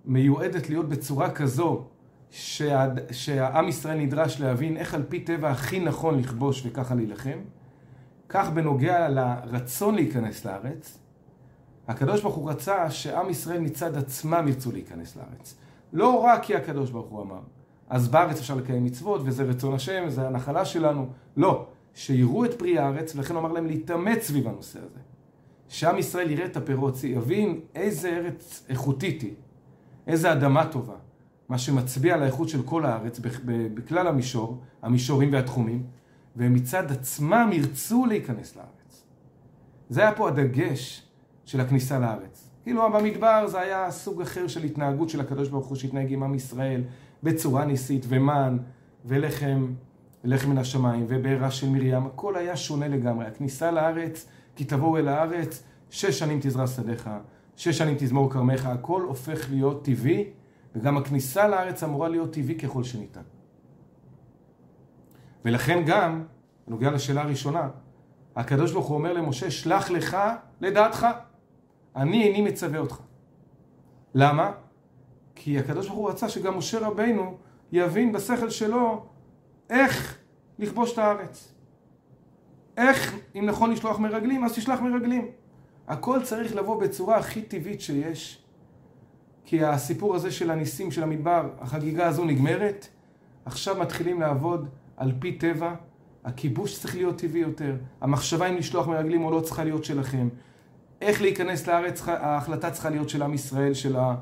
מיועדת 0.05 0.69
להיות 0.69 0.89
בצורה 0.89 1.31
כזו 1.31 1.85
שה... 2.31 2.87
שהעם 3.11 3.69
ישראל 3.69 3.99
נדרש 3.99 4.41
להבין 4.41 4.77
איך 4.77 4.95
על 4.95 5.03
פי 5.09 5.21
טבע 5.21 5.51
הכי 5.51 5.81
נכון 5.81 6.19
לכבוש 6.19 6.67
וככה 6.67 6.95
להילחם, 6.95 7.39
כך 8.29 8.51
בנוגע 8.51 9.09
לרצון 9.09 9.95
להיכנס 9.95 10.45
לארץ, 10.45 10.99
הקדוש 11.89 12.23
ברוך 12.23 12.35
הוא 12.35 12.51
רצה 12.51 12.91
שעם 12.91 13.31
ישראל 13.31 13.61
מצד 13.61 13.97
עצמם 13.97 14.45
ירצו 14.49 14.73
להיכנס 14.73 15.17
לארץ. 15.17 15.55
לא 15.93 16.21
רק 16.21 16.43
כי 16.43 16.55
הקדוש 16.55 16.91
ברוך 16.91 17.09
הוא 17.09 17.23
אמר, 17.23 17.41
אז 17.89 18.09
בארץ 18.09 18.39
אפשר 18.39 18.55
לקיים 18.55 18.85
מצוות 18.85 19.21
וזה 19.25 19.43
רצון 19.43 19.75
השם, 19.75 20.05
זה 20.09 20.27
הנחלה 20.27 20.65
שלנו. 20.65 21.09
לא, 21.37 21.67
שיראו 21.95 22.45
את 22.45 22.55
פרי 22.59 22.79
הארץ, 22.79 23.17
ולכן 23.17 23.35
הוא 23.35 23.41
אמר 23.41 23.53
להם 23.53 23.67
להתאמץ 23.67 24.23
סביב 24.23 24.49
הנושא 24.49 24.79
הזה. 24.79 25.01
שעם 25.69 25.99
ישראל 25.99 26.31
יראה 26.31 26.45
את 26.45 26.57
הפירות, 26.57 27.05
יבין 27.05 27.61
איזה 27.75 28.09
ארץ 28.09 28.67
איכותית 28.69 29.23
היא, 29.23 29.35
איזה 30.07 30.33
אדמה 30.33 30.67
טובה, 30.67 30.97
מה 31.49 31.59
שמצביע 31.59 32.15
על 32.15 32.23
האיכות 32.23 32.49
של 32.49 32.63
כל 32.63 32.85
הארץ 32.85 33.21
בכלל 33.75 34.07
המישור, 34.07 34.61
המישורים 34.83 35.33
והתחומים, 35.33 35.83
והם 36.37 36.55
מצד 36.55 36.93
עצמם 36.93 37.51
ירצו 37.53 38.07
להיכנס 38.07 38.57
לארץ. 38.57 39.05
זה 39.91 40.01
היה 40.01 40.13
פה 40.13 40.29
הדגש 40.29 41.03
של 41.45 41.61
הכניסה 41.61 41.99
לארץ. 41.99 42.51
כאילו 42.63 42.93
במדבר 42.93 43.47
זה 43.47 43.61
היה 43.61 43.91
סוג 43.91 44.23
אחר 44.23 44.47
של 44.47 44.65
התנהגות 44.65 45.09
של 45.09 45.21
הקדוש 45.21 45.49
ברוך 45.49 45.67
הוא 45.67 45.77
שהתנהג 45.77 46.13
עם 46.13 46.23
עם 46.23 46.35
ישראל 46.35 46.83
בצורה 47.23 47.65
ניסית, 47.65 48.07
ומן, 48.09 48.59
ולחם, 49.05 49.73
לחם 50.25 50.51
מן 50.51 50.59
השמיים, 50.59 51.05
ובעירה 51.09 51.51
של 51.51 51.69
מרים, 51.69 52.07
הכל 52.07 52.37
היה 52.37 52.57
שונה 52.57 52.89
לגמרי. 52.89 53.27
הכניסה 53.27 53.71
לארץ, 53.71 54.29
כי 54.57 54.65
תבואו 54.65 54.99
אל 54.99 55.09
הארץ, 55.09 55.63
שש 55.91 56.19
שנים 56.19 56.39
תזרע 56.43 56.67
שדיך, 56.67 57.11
שש 57.57 57.79
שנים 57.79 57.95
תזמור 57.99 58.31
כרמך, 58.31 58.67
הכל 58.67 59.03
הופך 59.03 59.51
להיות 59.51 59.85
טבעי, 59.85 60.25
וגם 60.75 60.97
הכניסה 60.97 61.49
לארץ 61.49 61.83
אמורה 61.83 62.09
להיות 62.09 62.33
טבעי 62.33 62.59
ככל 62.59 62.85
שניתן. 62.85 63.21
ולכן 65.45 65.83
גם, 65.87 66.25
בנוגע 66.67 66.91
לשאלה 66.91 67.23
הראשונה, 67.23 67.69
הקדוש 68.37 68.73
ברוך 68.73 68.87
הוא 68.87 68.97
אומר 68.97 69.13
למשה, 69.13 69.51
שלח 69.51 69.91
לך 69.91 70.17
לדעתך, 70.61 71.07
אני 71.97 72.23
איני 72.23 72.41
מצווה 72.41 72.79
אותך. 72.79 73.01
למה? 74.15 74.53
כי 75.49 75.59
הקדוש 75.59 75.87
ברוך 75.87 75.99
הוא 75.99 76.11
רצה 76.11 76.29
שגם 76.29 76.59
משה 76.59 76.79
רבינו 76.79 77.37
יבין 77.73 78.13
בשכל 78.13 78.51
שלו 78.51 79.05
איך 79.71 80.19
לכבוש 80.59 80.93
את 80.93 80.99
הארץ. 80.99 81.53
איך, 82.77 83.17
אם 83.37 83.47
נכון 83.47 83.71
לשלוח 83.71 83.99
מרגלים, 83.99 84.45
אז 84.45 84.53
תשלח 84.55 84.81
מרגלים. 84.81 85.29
הכל 85.89 86.23
צריך 86.23 86.57
לבוא 86.57 86.81
בצורה 86.81 87.17
הכי 87.17 87.43
טבעית 87.43 87.81
שיש, 87.81 88.45
כי 89.45 89.65
הסיפור 89.65 90.15
הזה 90.15 90.31
של 90.31 90.51
הניסים 90.51 90.91
של 90.91 91.03
המדבר, 91.03 91.51
החגיגה 91.61 92.07
הזו 92.07 92.25
נגמרת, 92.25 92.89
עכשיו 93.45 93.77
מתחילים 93.81 94.21
לעבוד 94.21 94.69
על 94.97 95.13
פי 95.19 95.33
טבע, 95.33 95.75
הכיבוש 96.25 96.81
צריך 96.81 96.97
להיות 96.97 97.19
טבעי 97.19 97.41
יותר, 97.41 97.77
המחשבה 98.01 98.47
אם 98.47 98.57
לשלוח 98.57 98.89
מרגלים 98.89 99.25
או 99.25 99.31
לא 99.31 99.41
צריכה 99.41 99.65
להיות 99.65 99.85
שלכם, 99.85 100.29
איך 101.01 101.23
להיכנס 101.23 101.67
לארץ, 101.67 102.09
ההחלטה 102.09 102.71
צריכה 102.71 102.91
להיות 102.91 103.09
של 103.09 103.23
עם 103.23 103.35
ישראל, 103.35 103.75
של, 103.75 103.97
ה, 103.97 104.15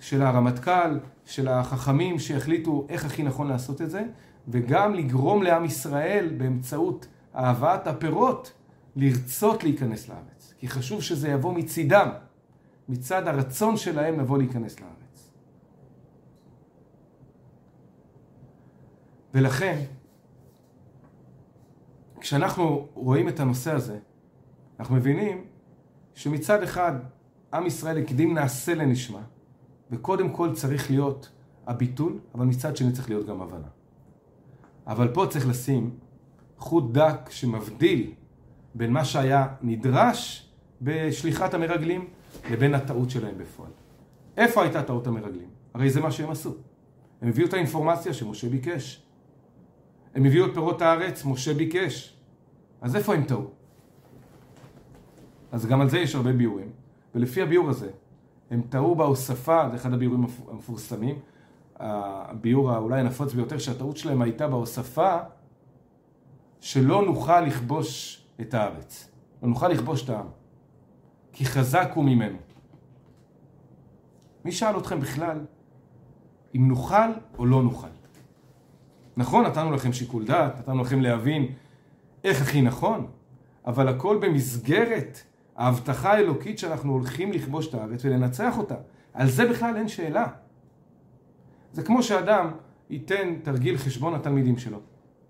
של 0.00 0.22
הרמטכ"ל, 0.22 0.98
של 1.24 1.48
החכמים 1.48 2.18
שיחליטו 2.18 2.86
איך 2.88 3.04
הכי 3.04 3.22
נכון 3.22 3.48
לעשות 3.48 3.82
את 3.82 3.90
זה, 3.90 4.02
וגם 4.48 4.94
לגרום 4.94 5.42
לעם 5.42 5.64
ישראל 5.64 6.34
באמצעות 6.36 7.06
הבאת 7.34 7.86
הפירות 7.86 8.52
לרצות 8.96 9.64
להיכנס 9.64 10.08
לארץ. 10.08 10.54
כי 10.58 10.68
חשוב 10.68 11.02
שזה 11.02 11.28
יבוא 11.28 11.52
מצידם, 11.52 12.08
מצד 12.88 13.28
הרצון 13.28 13.76
שלהם 13.76 14.20
לבוא 14.20 14.38
להיכנס 14.38 14.80
לארץ. 14.80 15.30
ולכן, 19.34 19.84
כשאנחנו 22.20 22.88
רואים 22.94 23.28
את 23.28 23.40
הנושא 23.40 23.72
הזה, 23.72 23.98
אנחנו 24.80 24.94
מבינים 24.94 25.44
שמצד 26.14 26.62
אחד 26.62 26.92
עם 27.54 27.66
ישראל 27.66 27.98
הקדים 27.98 28.34
נעשה 28.34 28.74
לנשמה, 28.74 29.22
וקודם 29.90 30.32
כל 30.32 30.54
צריך 30.54 30.90
להיות 30.90 31.30
הביטול, 31.66 32.18
אבל 32.34 32.46
מצד 32.46 32.76
שני 32.76 32.92
צריך 32.92 33.08
להיות 33.10 33.26
גם 33.26 33.40
הבנה. 33.42 33.68
אבל 34.86 35.08
פה 35.14 35.26
צריך 35.30 35.48
לשים 35.48 35.90
חוט 36.58 36.92
דק 36.92 37.30
שמבדיל 37.30 38.12
בין 38.74 38.92
מה 38.92 39.04
שהיה 39.04 39.46
נדרש 39.62 40.50
בשליחת 40.82 41.54
המרגלים 41.54 42.08
לבין 42.50 42.74
הטעות 42.74 43.10
שלהם 43.10 43.38
בפועל. 43.38 43.70
איפה 44.36 44.62
הייתה 44.62 44.82
טעות 44.82 45.06
המרגלים? 45.06 45.48
הרי 45.74 45.90
זה 45.90 46.00
מה 46.00 46.10
שהם 46.10 46.30
עשו. 46.30 46.54
הם 47.22 47.28
הביאו 47.28 47.48
את 47.48 47.54
האינפורמציה 47.54 48.14
שמשה 48.14 48.48
ביקש. 48.48 49.02
הם 50.14 50.24
הביאו 50.24 50.46
את 50.46 50.54
פירות 50.54 50.82
הארץ, 50.82 51.24
משה 51.24 51.54
ביקש. 51.54 52.16
אז 52.80 52.96
איפה 52.96 53.14
הם 53.14 53.24
טעו? 53.24 53.50
אז 55.52 55.66
גם 55.66 55.80
על 55.80 55.88
זה 55.88 55.98
יש 55.98 56.14
הרבה 56.14 56.32
ביורים. 56.32 56.70
ולפי 57.14 57.42
הביור 57.42 57.70
הזה, 57.70 57.90
הם 58.50 58.62
טעו 58.68 58.94
בהוספה, 58.94 59.68
זה 59.70 59.76
אחד 59.76 59.92
הביורים 59.92 60.26
המפורסמים, 60.48 61.18
הביור 61.76 62.70
האולי 62.70 63.00
הנפוץ 63.00 63.34
ביותר, 63.34 63.58
שהטעות 63.58 63.96
שלהם 63.96 64.22
הייתה 64.22 64.48
בהוספה 64.48 65.16
שלא 66.60 67.04
נוכל 67.04 67.40
לכבוש 67.40 68.22
את 68.40 68.54
הארץ. 68.54 69.10
לא 69.42 69.48
נוכל 69.48 69.68
לכבוש 69.68 70.04
את 70.04 70.10
העם. 70.10 70.26
כי 71.32 71.44
חזק 71.44 71.90
הוא 71.94 72.04
ממנו. 72.04 72.38
מי 74.44 74.52
שאל 74.52 74.78
אתכם 74.78 75.00
בכלל 75.00 75.40
אם 76.56 76.68
נוכל 76.68 77.10
או 77.38 77.46
לא 77.46 77.62
נוכל? 77.62 77.88
נכון, 79.16 79.44
נתנו 79.46 79.72
לכם 79.72 79.92
שיקול 79.92 80.24
דעת, 80.24 80.58
נתנו 80.58 80.82
לכם 80.82 81.00
להבין 81.00 81.52
איך 82.24 82.42
הכי 82.42 82.62
נכון, 82.62 83.06
אבל 83.66 83.88
הכל 83.88 84.18
במסגרת 84.22 85.18
ההבטחה 85.58 86.12
האלוקית 86.12 86.58
שאנחנו 86.58 86.92
הולכים 86.92 87.32
לכבוש 87.32 87.68
את 87.68 87.74
הארץ 87.74 88.04
ולנצח 88.04 88.58
אותה. 88.58 88.74
על 89.12 89.28
זה 89.28 89.48
בכלל 89.48 89.76
אין 89.76 89.88
שאלה. 89.88 90.26
זה 91.72 91.82
כמו 91.82 92.02
שאדם 92.02 92.50
ייתן 92.90 93.34
תרגיל 93.42 93.76
חשבון 93.76 94.14
לתלמידים 94.14 94.58
שלו. 94.58 94.78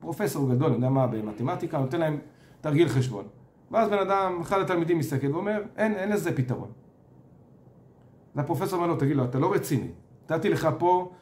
פרופסור 0.01 0.51
גדול, 0.51 0.67
אני 0.67 0.77
יודע 0.77 0.89
מה, 0.89 1.07
במתמטיקה, 1.07 1.79
נותן 1.79 2.01
להם 2.01 2.19
תרגיל 2.61 2.89
חשבון. 2.89 3.25
ואז 3.71 3.89
בן 3.89 3.99
אדם, 3.99 4.41
אחד 4.41 4.61
התלמידים 4.61 4.99
מסתכל 4.99 5.35
ואומר, 5.35 5.63
אין, 5.77 5.95
אין 5.95 6.09
לזה 6.09 6.37
פתרון. 6.37 6.71
והפרופסור 8.35 8.79
אומר 8.79 8.87
לו, 8.87 8.97
תגיד 8.97 9.17
לו, 9.17 9.25
אתה 9.25 9.39
לא 9.39 9.53
רציני. 9.53 9.89
נתתי 10.31 10.49
לך 10.49 10.69
פה 10.79 11.13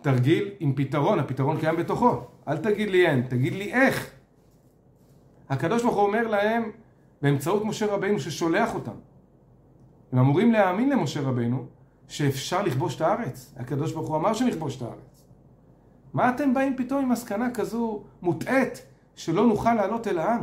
תרגיל 0.00 0.50
עם 0.60 0.72
פתרון, 0.76 1.18
הפתרון 1.18 1.60
קיים 1.60 1.76
בתוכו. 1.76 2.20
אל 2.48 2.56
תגיד 2.56 2.90
לי 2.90 3.06
אין, 3.06 3.22
תגיד 3.22 3.52
לי 3.52 3.72
איך. 3.72 4.10
הקדוש 5.48 5.82
ברוך 5.82 5.96
הוא 5.96 6.06
אומר 6.06 6.26
להם, 6.26 6.70
באמצעות 7.22 7.64
משה 7.64 7.86
רבינו 7.86 8.20
ששולח 8.20 8.74
אותם, 8.74 8.92
הם 10.12 10.18
אמורים 10.18 10.52
להאמין 10.52 10.90
למשה 10.90 11.20
רבנו 11.20 11.66
שאפשר 12.08 12.62
לכבוש 12.62 12.96
את 12.96 13.00
הארץ. 13.00 13.54
הקדוש 13.56 13.92
ברוך 13.92 14.08
הוא 14.08 14.16
אמר 14.16 14.34
שנכבוש 14.34 14.76
את 14.76 14.82
הארץ. 14.82 15.22
מה 16.12 16.30
אתם 16.30 16.54
באים 16.54 16.76
פתאום 16.76 17.02
עם 17.02 17.08
מסקנה 17.08 17.50
כזו 17.50 18.02
מוטעית 18.22 18.82
שלא 19.14 19.46
נוכל 19.46 19.74
לעלות 19.74 20.06
אל 20.06 20.18
העם? 20.18 20.42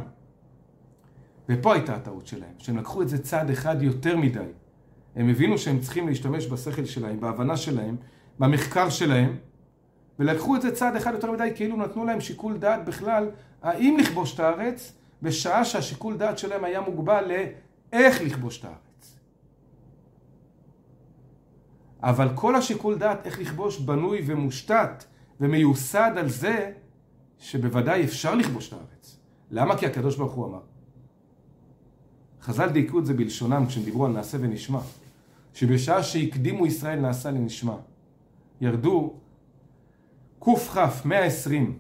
ופה 1.50 1.74
הייתה 1.74 1.96
הטעות 1.96 2.27
שלהם, 2.27 2.53
שהם 2.58 2.77
לקחו 2.77 3.01
את 3.01 3.10
זה 3.10 3.24
צעד 3.24 3.50
אחד 3.50 3.82
יותר 3.82 4.18
מדי. 4.18 4.39
הם 5.15 5.30
הבינו 5.30 5.58
שהם 5.58 5.80
צריכים 5.80 6.08
להשתמש 6.08 6.48
בשכל 6.48 6.86
שלהם, 6.86 7.20
בהבנה 7.20 7.58
שלהם, 7.58 7.96
במחקר 8.39 8.89
שלהם, 8.89 9.36
ולקחו 10.20 10.56
את 10.56 10.62
זה 10.62 10.75
צעד 10.75 10.96
אחד 10.96 11.13
יותר 11.13 11.32
מדי, 11.32 11.50
כאילו 11.56 11.77
נתנו 11.77 12.06
להם 12.06 12.22
שיקול 12.22 12.58
דעת 12.58 12.86
בכלל, 12.86 13.30
האם 13.62 13.98
לכבוש 14.00 14.36
את 14.36 14.39
הארץ, 14.39 14.94
בשעה 15.24 15.65
שהשיקול 15.65 16.18
דעת 16.18 16.38
שלהם 16.38 16.63
היה 16.63 16.82
מוגבל 16.82 17.32
לאיך 17.92 18.22
לכבוש 18.22 18.60
את 18.60 18.65
הארץ. 18.65 19.20
אבל 22.01 22.30
כל 22.36 22.56
השיקול 22.56 22.98
דעת 22.98 23.25
איך 23.25 23.39
לכבוש 23.39 23.80
בנוי 23.80 24.22
ומושתת 24.25 25.03
ומיוסד 25.39 26.12
על 26.18 26.30
זה 26.30 26.72
שבוודאי 27.39 28.03
אפשר 28.03 28.36
לכבוש 28.36 28.68
את 28.68 28.74
הארץ. 28.74 29.18
למה? 29.51 29.77
כי 29.77 29.86
הקדוש 29.86 30.18
ברוך 30.18 30.34
הוא 30.34 30.46
אמר. 30.46 30.62
חז"ל 32.42 32.70
דייקו 32.70 33.00
את 33.00 33.06
זה 33.06 33.13
בלשונם 33.13 33.65
כשהם 33.68 33.84
דיברו 33.84 34.06
על 34.06 34.12
נעשה 34.12 34.38
ונשמע. 34.42 34.80
שבשעה 35.53 36.03
שהקדימו 36.03 36.65
ישראל 36.65 37.00
נעשה 37.00 37.32
לנשמע. 37.32 37.75
ירדו 38.62 39.13
קכ 40.39 40.77
120 41.06 41.77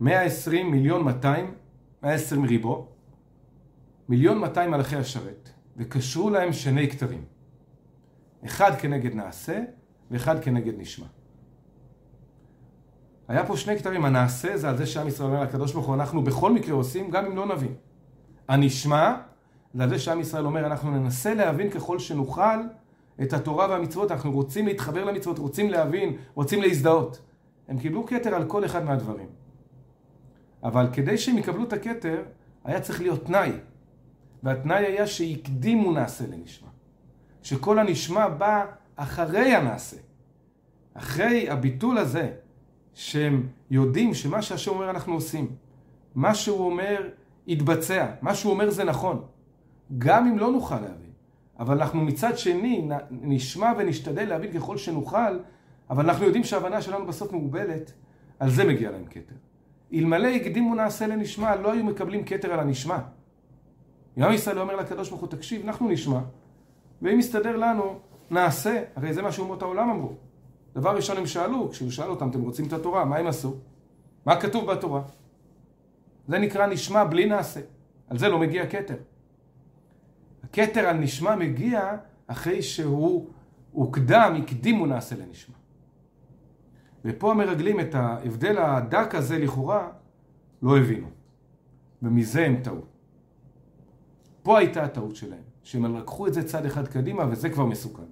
120 0.00 0.70
מיליון 0.70 1.02
200 1.04 1.54
120 2.02 2.44
ריבו 2.44 2.88
מיליון 4.08 4.38
200 4.38 4.70
מלאכי 4.70 4.96
השרת 4.96 5.50
וקשרו 5.76 6.30
להם 6.30 6.52
שני 6.52 6.90
כתרים 6.90 7.24
אחד 8.44 8.72
כנגד 8.78 9.14
נעשה 9.14 9.62
ואחד 10.10 10.40
כנגד 10.40 10.72
נשמע 10.78 11.06
היה 13.28 13.46
פה 13.46 13.56
שני 13.56 13.78
כתרים, 13.78 14.04
הנעשה 14.04 14.56
זה 14.56 14.68
על 14.68 14.76
זה 14.76 14.86
שעם 14.86 15.08
ישראל 15.08 15.28
אומר 15.28 15.42
לקדוש 15.42 15.72
ברוך 15.72 15.86
הוא 15.86 15.94
אנחנו 15.94 16.22
בכל 16.22 16.52
מקרה 16.52 16.74
עושים 16.74 17.10
גם 17.10 17.26
אם 17.26 17.36
לא 17.36 17.46
נבין 17.46 17.74
הנשמע 18.48 19.14
זה 19.74 19.82
על 19.82 19.88
זה 19.88 19.98
שעם 19.98 20.20
ישראל 20.20 20.46
אומר 20.46 20.66
אנחנו 20.66 20.90
ננסה 20.90 21.34
להבין 21.34 21.70
ככל 21.70 21.98
שנוכל 21.98 22.58
את 23.22 23.32
התורה 23.32 23.70
והמצוות, 23.70 24.10
אנחנו 24.10 24.32
רוצים 24.32 24.66
להתחבר 24.66 25.04
למצוות, 25.04 25.38
רוצים 25.38 25.70
להבין, 25.70 26.16
רוצים 26.34 26.62
להזדהות. 26.62 27.20
הם 27.68 27.78
קיבלו 27.78 28.06
כתר 28.06 28.34
על 28.34 28.44
כל 28.44 28.64
אחד 28.64 28.84
מהדברים. 28.84 29.26
אבל 30.62 30.86
כדי 30.92 31.18
שהם 31.18 31.38
יקבלו 31.38 31.64
את 31.64 31.72
הכתר, 31.72 32.22
היה 32.64 32.80
צריך 32.80 33.00
להיות 33.00 33.24
תנאי. 33.24 33.52
והתנאי 34.42 34.86
היה 34.86 35.06
שהקדימו 35.06 35.92
נעשה 35.92 36.24
לנשמע. 36.26 36.68
שכל 37.42 37.78
הנשמע 37.78 38.28
בא 38.28 38.66
אחרי 38.96 39.54
הנעשה. 39.54 39.96
אחרי 40.94 41.50
הביטול 41.50 41.98
הזה, 41.98 42.30
שהם 42.94 43.48
יודעים 43.70 44.14
שמה 44.14 44.42
שהשם 44.42 44.70
אומר 44.70 44.90
אנחנו 44.90 45.14
עושים. 45.14 45.50
מה 46.14 46.34
שהוא 46.34 46.66
אומר 46.66 47.08
יתבצע, 47.46 48.06
מה 48.22 48.34
שהוא 48.34 48.52
אומר 48.52 48.70
זה 48.70 48.84
נכון. 48.84 49.24
גם 49.98 50.26
אם 50.26 50.38
לא 50.38 50.52
נוכל 50.52 50.80
להבין. 50.80 51.10
אבל 51.58 51.80
אנחנו 51.80 52.04
מצד 52.04 52.38
שני 52.38 52.88
נשמע 53.10 53.72
ונשתדל 53.78 54.28
להבין 54.28 54.52
ככל 54.52 54.76
שנוכל, 54.76 55.38
אבל 55.90 56.04
אנחנו 56.04 56.24
יודעים 56.24 56.44
שההבנה 56.44 56.82
שלנו 56.82 57.06
בסוף 57.06 57.32
מוגבלת, 57.32 57.92
על 58.38 58.50
זה 58.50 58.64
מגיע 58.64 58.90
להם 58.90 59.04
כתר. 59.10 59.34
אלמלא 59.94 60.28
הקדימו 60.28 60.74
נעשה 60.74 61.06
לנשמע, 61.06 61.56
לא 61.56 61.72
היו 61.72 61.84
מקבלים 61.84 62.24
כתר 62.24 62.52
על 62.52 62.60
הנשמע. 62.60 62.98
גם 64.18 64.32
ישראל 64.32 64.58
אומר 64.58 64.76
לקדוש 64.76 65.08
ברוך 65.08 65.20
הוא, 65.20 65.28
תקשיב, 65.28 65.62
אנחנו 65.64 65.88
נשמע, 65.88 66.20
ואם 67.02 67.18
יסתדר 67.18 67.56
לנו, 67.56 67.98
נעשה. 68.30 68.82
הרי 68.96 69.12
זה 69.12 69.22
מה 69.22 69.32
שאומות 69.32 69.62
העולם 69.62 69.90
אמרו. 69.90 70.12
דבר 70.74 70.96
ראשון 70.96 71.16
הם 71.16 71.26
שאלו, 71.26 71.70
כשהוא 71.70 71.90
שאל 71.90 72.10
אותם, 72.10 72.30
אתם 72.30 72.42
רוצים 72.42 72.66
את 72.66 72.72
התורה, 72.72 73.04
מה 73.04 73.16
הם 73.16 73.26
עשו? 73.26 73.54
מה 74.26 74.40
כתוב 74.40 74.72
בתורה? 74.72 75.02
זה 76.28 76.38
נקרא 76.38 76.66
נשמע 76.66 77.04
בלי 77.04 77.26
נעשה. 77.26 77.60
על 78.08 78.18
זה 78.18 78.28
לא 78.28 78.38
מגיע 78.38 78.66
כתר. 78.66 78.96
הכתר 80.44 80.80
על 80.80 80.96
נשמע 80.96 81.36
מגיע 81.36 81.96
אחרי 82.26 82.62
שהוא 82.62 83.28
הוקדם, 83.72 84.36
הקדימו 84.42 84.86
נעשה 84.86 85.16
לנשמע. 85.16 85.55
ופה 87.06 87.30
המרגלים 87.30 87.80
את 87.80 87.94
ההבדל 87.94 88.58
הדק 88.58 89.14
הזה 89.14 89.38
לכאורה 89.38 89.88
לא 90.62 90.78
הבינו. 90.78 91.06
ומזה 92.02 92.46
הם 92.46 92.56
טעו. 92.62 92.80
פה 94.42 94.58
הייתה 94.58 94.84
הטעות 94.84 95.16
שלהם, 95.16 95.42
שהם 95.62 95.96
לקחו 95.96 96.26
את 96.26 96.34
זה 96.34 96.48
צד 96.48 96.66
אחד 96.66 96.88
קדימה 96.88 97.24
וזה 97.30 97.50
כבר 97.50 97.66
מסוכן. 97.66 98.02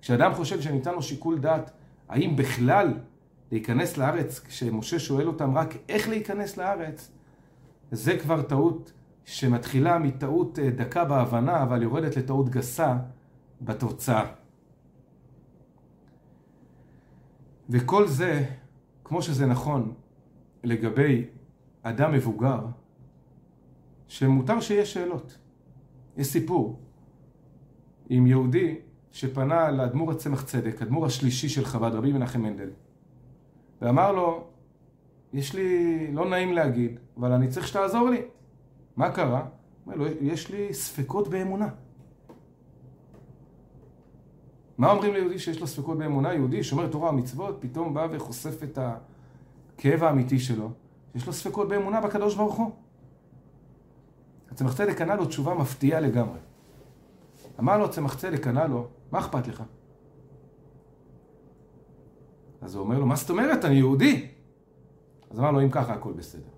כשאדם 0.00 0.34
חושב 0.34 0.60
שניתן 0.60 0.94
לו 0.94 1.02
שיקול 1.02 1.38
דעת 1.38 1.70
האם 2.08 2.36
בכלל 2.36 2.94
להיכנס 3.52 3.96
לארץ, 3.98 4.40
כשמשה 4.40 4.98
שואל 4.98 5.26
אותם 5.26 5.56
רק 5.56 5.74
איך 5.88 6.08
להיכנס 6.08 6.56
לארץ, 6.56 7.10
זה 7.90 8.18
כבר 8.18 8.42
טעות 8.42 8.92
שמתחילה 9.24 9.98
מטעות 9.98 10.58
אה, 10.58 10.70
דקה 10.70 11.04
בהבנה, 11.04 11.62
אבל 11.62 11.82
יורדת 11.82 12.16
לטעות 12.16 12.48
גסה 12.48 12.96
בתוצאה. 13.60 14.41
וכל 17.72 18.06
זה, 18.06 18.44
כמו 19.04 19.22
שזה 19.22 19.46
נכון 19.46 19.94
לגבי 20.64 21.24
אדם 21.82 22.12
מבוגר, 22.12 22.66
שמותר 24.08 24.60
שיש 24.60 24.92
שאלות. 24.92 25.38
יש 26.16 26.26
סיפור 26.26 26.80
עם 28.08 28.26
יהודי 28.26 28.78
שפנה 29.12 29.70
לאדמו"ר 29.70 30.10
הצמח 30.10 30.42
צדק, 30.42 30.82
אדמו"ר 30.82 31.06
השלישי 31.06 31.48
של 31.48 31.64
חב"ד, 31.64 31.94
רבי 31.94 32.12
מנחם 32.12 32.42
מנדל, 32.42 32.70
ואמר 33.82 34.12
לו, 34.12 34.44
יש 35.32 35.54
לי, 35.54 36.06
לא 36.12 36.30
נעים 36.30 36.52
להגיד, 36.52 36.98
אבל 37.16 37.32
אני 37.32 37.48
צריך 37.48 37.68
שתעזור 37.68 38.08
לי. 38.08 38.22
מה 38.96 39.10
קרה? 39.10 39.46
אומר 39.86 39.96
לו, 39.96 40.06
יש 40.20 40.50
לי 40.50 40.74
ספקות 40.74 41.28
באמונה. 41.28 41.68
מה 44.82 44.90
אומרים 44.90 45.12
ליהודי 45.12 45.38
שיש 45.38 45.60
לו 45.60 45.66
ספקות 45.66 45.98
באמונה? 45.98 46.34
יהודי 46.34 46.64
שומר 46.64 46.88
תורה 46.88 47.10
ומצוות, 47.10 47.56
פתאום 47.60 47.94
בא 47.94 48.06
וחושף 48.10 48.62
את 48.62 48.78
הכאב 48.78 50.04
האמיתי 50.04 50.38
שלו. 50.38 50.70
יש 51.14 51.26
לו 51.26 51.32
ספקות 51.32 51.68
באמונה 51.68 52.00
בקדוש 52.00 52.34
ברוך 52.34 52.54
הוא. 52.54 52.70
הצמח 54.50 54.74
צדק 54.74 55.00
ענה 55.00 55.14
לו 55.14 55.26
תשובה 55.26 55.54
מפתיעה 55.54 56.00
לגמרי. 56.00 56.38
אמר 57.60 57.78
לו 57.78 57.84
הצמח 57.84 58.14
צדק, 58.14 58.46
ענה 58.46 58.66
לו, 58.66 58.86
מה 59.12 59.18
אכפת 59.18 59.48
לך? 59.48 59.62
אז 62.60 62.74
הוא 62.74 62.84
אומר 62.84 62.98
לו, 62.98 63.06
מה 63.06 63.16
זאת 63.16 63.30
אומרת? 63.30 63.64
אני 63.64 63.74
יהודי. 63.74 64.26
אז 65.30 65.38
אמר 65.38 65.50
לו, 65.50 65.62
אם 65.62 65.70
ככה 65.70 65.92
הכל 65.92 66.12
בסדר. 66.12 66.50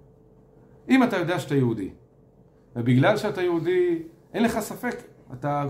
אם 0.88 1.02
אתה 1.02 1.16
יודע 1.16 1.38
שאתה 1.38 1.54
יהודי, 1.54 1.90
ובגלל 2.76 3.16
שאתה 3.16 3.42
יהודי, 3.42 4.02
אין 4.34 4.42
לך 4.42 4.60
ספק, 4.60 4.96
אתה 5.32 5.64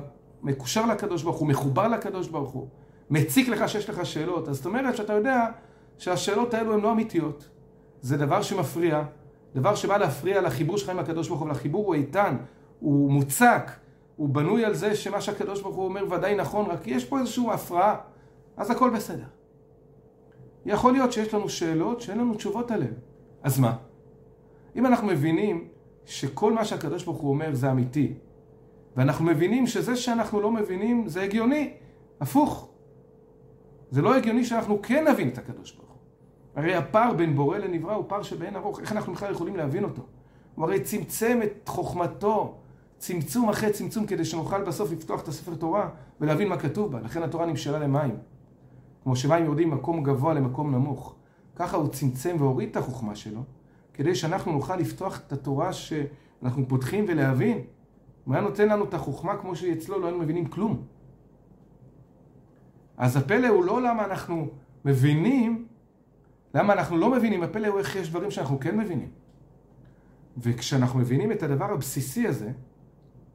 מקושר 0.44 0.86
לקדוש 0.86 1.22
ברוך 1.22 1.36
הוא, 1.36 1.48
מחובר 1.48 1.88
לקדוש 1.88 2.28
ברוך 2.28 2.50
הוא, 2.50 2.68
מציק 3.10 3.48
לך 3.48 3.68
שיש 3.68 3.90
לך 3.90 4.06
שאלות, 4.06 4.48
אז 4.48 4.56
זאת 4.56 4.66
אומרת 4.66 4.96
שאתה 4.96 5.12
יודע 5.12 5.46
שהשאלות 5.98 6.54
האלו 6.54 6.74
הן 6.74 6.80
לא 6.80 6.92
אמיתיות. 6.92 7.48
זה 8.00 8.16
דבר 8.16 8.42
שמפריע, 8.42 9.02
דבר 9.54 9.74
שבא 9.74 9.96
להפריע 9.96 10.40
לחיבור 10.40 10.78
שלך 10.78 10.88
עם 10.88 10.98
הקדוש 10.98 11.28
ברוך 11.28 11.40
הוא, 11.40 11.48
ולחיבור 11.48 11.86
הוא 11.86 11.94
איתן, 11.94 12.36
הוא 12.80 13.12
מוצק, 13.12 13.70
הוא 14.16 14.28
בנוי 14.28 14.64
על 14.64 14.74
זה 14.74 14.96
שמה 14.96 15.20
שהקדוש 15.20 15.62
ברוך 15.62 15.76
הוא 15.76 15.84
אומר 15.84 16.12
ודאי 16.12 16.36
נכון, 16.36 16.66
רק 16.66 16.86
יש 16.86 17.04
פה 17.04 17.18
איזושהי 17.18 17.44
הפרעה, 17.52 17.96
אז 18.56 18.70
הכל 18.70 18.90
בסדר. 18.90 19.26
יכול 20.66 20.92
להיות 20.92 21.12
שיש 21.12 21.34
לנו 21.34 21.48
שאלות 21.48 22.00
שאין 22.00 22.18
לנו 22.18 22.34
תשובות 22.34 22.70
עליהן. 22.70 22.94
אז 23.42 23.58
מה? 23.58 23.76
אם 24.76 24.86
אנחנו 24.86 25.06
מבינים 25.06 25.68
שכל 26.06 26.52
מה 26.52 26.64
שהקדוש 26.64 27.04
ברוך 27.04 27.18
הוא 27.18 27.30
אומר 27.30 27.54
זה 27.54 27.70
אמיתי, 27.70 28.14
ואנחנו 28.96 29.24
מבינים 29.24 29.66
שזה 29.66 29.96
שאנחנו 29.96 30.40
לא 30.40 30.50
מבינים 30.50 31.08
זה 31.08 31.22
הגיוני, 31.22 31.74
הפוך. 32.20 32.68
זה 33.90 34.02
לא 34.02 34.16
הגיוני 34.16 34.44
שאנחנו 34.44 34.82
כן 34.82 35.08
נבין 35.08 35.28
את 35.28 35.38
הקדוש 35.38 35.72
ברוך 35.72 35.88
הוא. 35.88 35.98
הרי 36.56 36.74
הפער 36.74 37.14
בין 37.14 37.36
בורא 37.36 37.58
לנברא 37.58 37.94
הוא 37.94 38.04
פער 38.08 38.22
שבאין 38.22 38.56
ארוך, 38.56 38.80
איך 38.80 38.92
אנחנו 38.92 39.12
בכלל 39.12 39.32
יכולים 39.32 39.56
להבין 39.56 39.84
אותו? 39.84 40.02
הוא 40.54 40.64
הרי 40.64 40.80
צמצם 40.80 41.40
את 41.44 41.68
חוכמתו, 41.68 42.54
צמצום 42.98 43.48
אחרי 43.48 43.72
צמצום, 43.72 44.06
כדי 44.06 44.24
שנוכל 44.24 44.62
בסוף 44.62 44.92
לפתוח 44.92 45.22
את 45.22 45.28
הספר 45.28 45.54
תורה 45.54 45.88
ולהבין 46.20 46.48
מה 46.48 46.56
כתוב 46.56 46.92
בה. 46.92 47.00
לכן 47.00 47.22
התורה 47.22 47.46
נמשלה 47.46 47.78
למים. 47.78 48.16
כמו 49.02 49.16
שמים 49.16 49.44
יורדים 49.44 49.70
ממקום 49.70 50.02
גבוה 50.02 50.34
למקום 50.34 50.74
נמוך. 50.74 51.14
ככה 51.56 51.76
הוא 51.76 51.88
צמצם 51.88 52.36
והוריד 52.38 52.68
את 52.68 52.76
החוכמה 52.76 53.14
שלו, 53.14 53.40
כדי 53.94 54.14
שאנחנו 54.14 54.52
נוכל 54.52 54.76
לפתוח 54.76 55.20
את 55.26 55.32
התורה 55.32 55.72
שאנחנו 55.72 56.68
פותחים 56.68 57.04
ולהבין. 57.08 57.58
אם 58.28 58.32
היה 58.32 58.42
נותן 58.42 58.68
לנו 58.68 58.84
את 58.84 58.94
החוכמה 58.94 59.36
כמו 59.36 59.56
שהיא 59.56 59.72
אצלו, 59.72 60.00
לא 60.00 60.06
היינו 60.06 60.22
מבינים 60.22 60.46
כלום. 60.46 60.86
אז 62.96 63.16
הפלא 63.16 63.48
הוא 63.48 63.64
לא 63.64 63.82
למה 63.82 64.04
אנחנו 64.04 64.48
מבינים, 64.84 65.66
למה 66.54 66.72
אנחנו 66.72 66.96
לא 66.96 67.10
מבינים, 67.10 67.42
הפלא 67.42 67.66
הוא 67.66 67.78
איך 67.78 67.96
יש 67.96 68.10
דברים 68.10 68.30
שאנחנו 68.30 68.60
כן 68.60 68.76
מבינים. 68.78 69.08
וכשאנחנו 70.36 70.98
מבינים 70.98 71.32
את 71.32 71.42
הדבר 71.42 71.72
הבסיסי 71.72 72.26
הזה, 72.26 72.52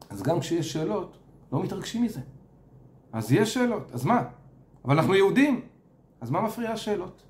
אז 0.09 0.23
גם 0.23 0.39
כשיש 0.39 0.73
שאלות, 0.73 1.17
לא 1.51 1.63
מתרגשים 1.63 2.03
מזה. 2.03 2.21
אז 3.11 3.31
יש 3.31 3.53
שאלות, 3.53 3.91
אז 3.91 4.05
מה? 4.05 4.23
אבל 4.85 4.95
אנחנו 4.95 5.15
יהודים, 5.15 5.61
אז 6.21 6.29
מה 6.29 6.41
מפריע 6.41 6.71
השאלות? 6.71 7.23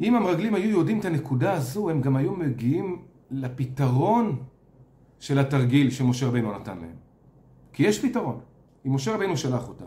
אם 0.00 0.14
המרגלים 0.14 0.54
היו 0.54 0.70
יודעים 0.70 1.00
את 1.00 1.04
הנקודה 1.04 1.52
הזו, 1.52 1.90
הם 1.90 2.00
גם 2.00 2.16
היו 2.16 2.36
מגיעים 2.36 3.04
לפתרון 3.30 4.42
של 5.18 5.38
התרגיל 5.38 5.90
שמשה 5.90 6.26
רבינו 6.26 6.58
נתן 6.58 6.78
להם. 6.78 6.96
כי 7.72 7.82
יש 7.82 8.04
פתרון. 8.04 8.40
אם 8.86 8.94
משה 8.94 9.14
רבינו 9.14 9.36
שלח 9.36 9.68
אותם, 9.68 9.84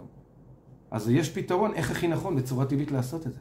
אז 0.91 1.09
יש 1.09 1.29
פתרון 1.29 1.73
איך 1.73 1.91
הכי 1.91 2.07
נכון 2.07 2.35
בצורה 2.35 2.65
טבעית 2.65 2.91
לעשות 2.91 3.27
את 3.27 3.33
זה. 3.33 3.39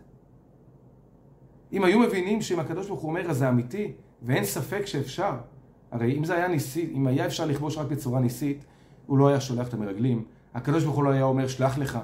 אם 1.72 1.84
היו 1.84 1.98
מבינים 1.98 2.42
שאם 2.42 2.60
הקדוש 2.60 2.86
ברוך 2.86 3.00
הוא 3.00 3.08
אומר 3.08 3.32
זה 3.32 3.48
אמיתי, 3.48 3.92
ואין 4.22 4.44
ספק 4.44 4.86
שאפשר, 4.86 5.32
הרי 5.90 6.18
אם 6.18 6.24
זה 6.24 6.34
היה 6.34 6.48
ניסי, 6.48 6.90
אם 6.94 7.06
היה 7.06 7.26
אפשר 7.26 7.46
לכבוש 7.46 7.78
רק 7.78 7.86
בצורה 7.86 8.20
ניסית, 8.20 8.64
הוא 9.06 9.18
לא 9.18 9.28
היה 9.28 9.40
שולח 9.40 9.68
את 9.68 9.74
המרגלים, 9.74 10.24
הקדוש 10.54 10.84
ברוך 10.84 10.96
הוא 10.96 11.04
לא 11.04 11.10
היה 11.10 11.24
אומר 11.24 11.48
שלח 11.48 11.78
לך. 11.78 11.98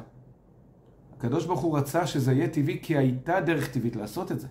הקדוש 1.17 1.47
ברוך 1.47 1.61
הוא 1.61 1.79
רצה 1.79 2.07
שזה 2.07 2.33
יהיה 2.33 2.49
טבעי 2.49 2.79
כי 2.83 2.97
הייתה 2.97 3.41
דרך 3.41 3.69
טבעית 3.73 3.97
לעשות 3.97 4.33
את 4.33 4.41
זה. 4.41 4.49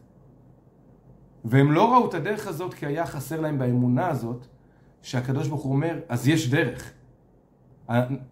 והם 1.46 1.72
לא 1.72 1.94
ראו 1.94 2.10
את 2.10 2.14
הדרך 2.14 2.48
הזאת 2.48 2.74
כי 2.74 2.86
היה 2.86 3.06
חסר 3.06 3.42
להם 3.42 3.60
באמונה 3.60 4.08
הזאת, 4.08 4.48
שהקדוש 5.02 5.48
ברוך 5.48 5.62
הוא 5.62 5.74
אומר, 5.74 6.00
אז 6.10 6.28
יש 6.28 6.52
דרך. 6.52 6.92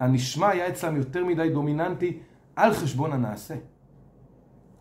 הנשמע 0.00 0.48
היה 0.48 0.68
אצלם 0.68 0.96
יותר 0.96 1.24
מדי 1.24 1.50
דומיננטי 1.52 2.18
על 2.56 2.72
חשבון 2.72 3.12
הנעשה. 3.12 3.54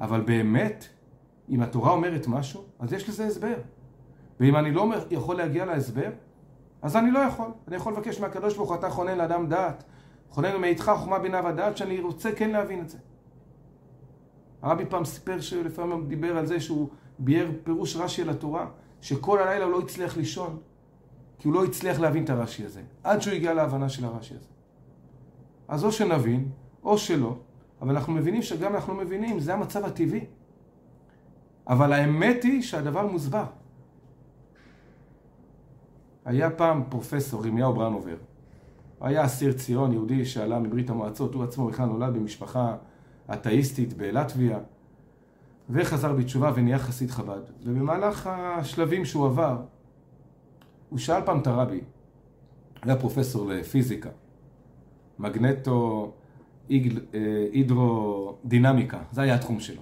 אבל 0.02 0.22
באמת, 0.22 0.88
אם 1.50 1.62
התורה 1.62 1.92
אומרת 1.92 2.28
משהו, 2.28 2.63
אז 2.80 2.94
יש 2.94 3.10
לזה 3.10 3.26
הסבר. 3.28 3.56
ואם 4.39 4.56
אני 4.56 4.72
לא 4.72 4.92
יכול 5.12 5.36
להגיע 5.36 5.65
להסבר, 5.65 6.10
אז 6.82 6.96
אני 6.96 7.12
לא 7.12 7.20
יכול. 7.20 7.48
אני 7.68 7.76
יכול 7.76 7.94
לבקש 7.94 8.20
מהקדוש 8.20 8.56
ברוך 8.56 8.70
הוא, 8.70 8.78
אתה 8.78 8.89
חונן 8.89 9.18
לאדם 9.18 9.48
דעת. 9.48 9.84
חונן 10.30 10.58
מאיתך 10.62 10.92
חוכמה 10.98 11.20
בינה 11.20 11.46
ודעת, 11.46 11.78
שאני 11.78 12.00
רוצה 12.00 12.32
כן 12.32 12.50
להבין 12.50 12.82
את 12.82 12.89
זה. 12.89 12.98
הרבי 14.62 14.86
פעם 14.86 15.06
סיפר 15.06 15.42
שלפעמים 15.42 15.92
הוא 15.92 16.08
דיבר 16.08 16.38
על 16.38 16.46
זה 16.46 16.60
שהוא 16.60 16.89
ביאר 17.20 17.50
פירוש 17.64 17.96
רש"י 17.96 18.22
על 18.22 18.30
התורה, 18.30 18.68
שכל 19.02 19.40
הלילה 19.40 19.66
הוא 19.66 19.72
לא 19.72 19.80
הצליח 19.80 20.18
לישון, 20.18 20.58
כי 21.40 21.48
הוא 21.48 21.54
לא 21.54 21.66
הצליח 21.66 22.00
להבין 22.00 22.24
את 22.24 22.30
הרש"י 22.30 22.66
הזה, 22.66 22.82
עד 23.04 23.22
שהוא 23.22 23.34
הגיע 23.34 23.54
להבנה 23.54 23.90
של 23.90 24.06
הרש"י 24.06 24.34
הזה. 24.34 24.48
אז 25.68 25.84
או 25.84 25.92
שנבין, 25.92 26.50
או 26.84 26.98
שלא, 26.98 27.36
אבל 27.82 27.96
אנחנו 27.96 28.14
מבינים 28.14 28.42
שגם 28.42 28.76
אנחנו 28.76 28.96
מבינים, 28.96 29.40
זה 29.40 29.54
המצב 29.54 29.86
הטבעי. 29.86 30.26
אבל 31.68 31.94
האמת 31.94 32.44
היא 32.44 32.62
שהדבר 32.62 33.08
מוסבר. 33.08 33.46
היה 36.26 36.50
פעם 36.50 36.84
פרופסור 36.90 37.46
ירמיהו 37.46 37.74
ברנובר. 37.74 38.16
היה 39.02 39.26
אסיר 39.26 39.54
ציון, 39.54 39.94
יהודי 39.94 40.26
שעלה 40.26 40.60
מברית 40.60 40.90
המועצות, 40.90 41.34
הוא 41.34 41.44
עצמו 41.44 41.68
בכלל 41.68 41.86
נולד 41.86 42.14
במשפחה 42.14 42.76
אתאיסטית 43.34 43.94
בלטביה, 43.94 44.60
וחזר 45.70 46.14
בתשובה 46.14 46.52
ונהיה 46.56 46.80
חסיד 46.80 47.12
חב"ד. 47.12 47.42
ובמהלך 47.64 48.30
השלבים 48.34 49.06
שהוא 49.06 49.26
עבר, 49.26 49.62
הוא 50.90 51.00
שאל 51.00 51.22
פעם 51.26 51.40
את 51.40 51.48
הרבי, 51.48 51.82
היה 52.82 52.96
פרופסור 52.96 53.48
לפיזיקה, 53.48 54.10
מגנטו 55.20 56.12
הידרודינמיקה, 57.54 59.00
זה 59.12 59.22
היה 59.22 59.36
התחום 59.36 59.60
שלו. 59.60 59.82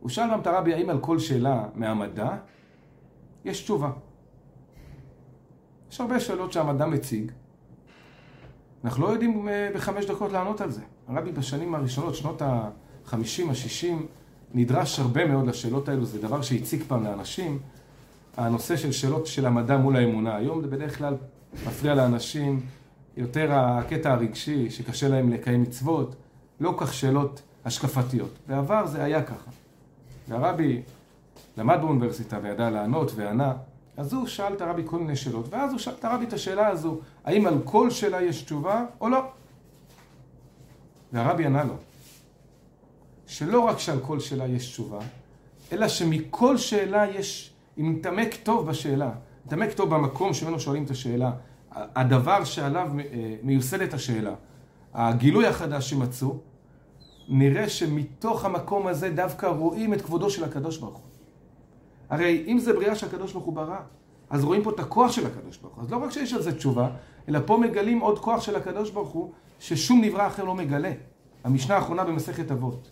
הוא 0.00 0.10
שאל 0.10 0.28
פעם 0.28 0.40
את 0.40 0.46
הרבי 0.46 0.74
האם 0.74 0.90
על 0.90 1.00
כל 1.00 1.18
שאלה 1.18 1.68
מהמדע 1.74 2.36
יש 3.44 3.62
תשובה. 3.62 3.90
יש 5.90 6.00
הרבה 6.00 6.20
שאלות 6.20 6.52
שהמדע 6.52 6.86
מציג, 6.86 7.32
אנחנו 8.84 9.02
לא 9.02 9.08
יודעים 9.08 9.48
אה, 9.48 9.70
בחמש 9.74 10.04
דקות 10.04 10.32
לענות 10.32 10.60
על 10.60 10.70
זה. 10.70 10.82
הרבי 11.08 11.32
בשנים 11.32 11.74
הראשונות, 11.74 12.14
שנות 12.14 12.42
ה-50, 12.42 13.14
ה-60, 13.14 14.02
נדרש 14.56 14.98
הרבה 14.98 15.26
מאוד 15.26 15.46
לשאלות 15.46 15.88
האלו, 15.88 16.04
זה 16.04 16.22
דבר 16.22 16.42
שהציג 16.42 16.82
פעם 16.88 17.04
לאנשים, 17.04 17.58
הנושא 18.36 18.76
של 18.76 18.92
שאלות 18.92 19.26
של 19.26 19.46
המדע 19.46 19.76
מול 19.76 19.96
האמונה. 19.96 20.36
היום 20.36 20.62
זה 20.62 20.66
בדרך 20.66 20.98
כלל 20.98 21.14
מפריע 21.66 21.94
לאנשים 21.94 22.60
יותר 23.16 23.52
הקטע 23.52 24.12
הרגשי, 24.12 24.70
שקשה 24.70 25.08
להם 25.08 25.32
לקיים 25.32 25.62
מצוות, 25.62 26.16
לא 26.60 26.74
כך 26.76 26.94
שאלות 26.94 27.42
השקפתיות. 27.64 28.30
בעבר 28.46 28.86
זה 28.86 29.04
היה 29.04 29.22
ככה. 29.22 29.50
והרבי 30.28 30.82
למד 31.56 31.78
באוניברסיטה 31.80 32.38
וידע 32.42 32.70
לענות 32.70 33.12
וענה, 33.16 33.52
אז 33.96 34.12
הוא 34.12 34.26
שאל 34.26 34.52
את 34.52 34.60
הרבי 34.60 34.82
כל 34.84 34.98
מיני 34.98 35.16
שאלות, 35.16 35.46
ואז 35.50 35.70
הוא 35.70 35.78
שאל 35.78 35.94
את 35.98 36.04
הרבי 36.04 36.24
את 36.24 36.32
השאלה 36.32 36.68
הזו, 36.68 36.98
האם 37.24 37.46
על 37.46 37.58
כל 37.64 37.90
שאלה 37.90 38.22
יש 38.22 38.42
תשובה 38.42 38.84
או 39.00 39.08
לא? 39.08 39.20
והרבי 41.12 41.46
ענה 41.46 41.64
לו, 41.64 41.74
שלא 43.26 43.60
רק 43.60 43.78
שעל 43.78 43.98
כל 44.00 44.20
שאלה 44.20 44.46
יש 44.46 44.66
תשובה, 44.66 44.98
אלא 45.72 45.88
שמכל 45.88 46.56
שאלה 46.56 47.10
יש, 47.10 47.52
אם 47.78 47.92
נתעמק 47.92 48.34
טוב 48.42 48.66
בשאלה, 48.66 49.10
נתעמק 49.46 49.72
טוב 49.72 49.94
במקום 49.94 50.34
שממנו 50.34 50.60
שואלים 50.60 50.84
את 50.84 50.90
השאלה, 50.90 51.32
הדבר 51.70 52.44
שעליו 52.44 52.90
אה, 52.98 53.34
מיוסדת 53.42 53.94
השאלה, 53.94 54.34
הגילוי 54.94 55.46
החדש 55.46 55.90
שמצאו, 55.90 56.38
נראה 57.28 57.68
שמתוך 57.68 58.44
המקום 58.44 58.86
הזה 58.86 59.10
דווקא 59.10 59.46
רואים 59.46 59.94
את 59.94 60.02
כבודו 60.02 60.30
של 60.30 60.44
הקדוש 60.44 60.78
ברוך 60.78 60.96
הוא. 60.96 61.04
הרי 62.10 62.44
אם 62.46 62.58
זה 62.58 62.72
בריאה 62.72 62.94
שהקדוש 62.94 63.32
ברוך 63.32 63.44
הוא 63.44 63.54
ברא, 63.54 63.78
אז 64.30 64.44
רואים 64.44 64.62
פה 64.62 64.70
את 64.70 64.80
הכוח 64.80 65.12
של 65.12 65.26
הקדוש 65.26 65.56
ברוך 65.56 65.74
הוא. 65.74 65.84
אז 65.84 65.90
לא 65.90 65.96
רק 65.96 66.10
שיש 66.10 66.32
על 66.32 66.42
זה 66.42 66.56
תשובה, 66.56 66.88
אלא 67.28 67.38
פה 67.46 67.58
מגלים 67.58 68.00
עוד 68.00 68.18
כוח 68.18 68.40
של 68.40 68.56
הקדוש 68.56 68.90
ברוך 68.90 69.08
הוא, 69.08 69.32
ששום 69.60 70.00
נברא 70.00 70.26
אחר 70.26 70.44
לא 70.44 70.54
מגלה. 70.54 70.92
המשנה 71.44 71.76
האחרונה 71.76 72.04
במסכת 72.04 72.50
אבות. 72.50 72.90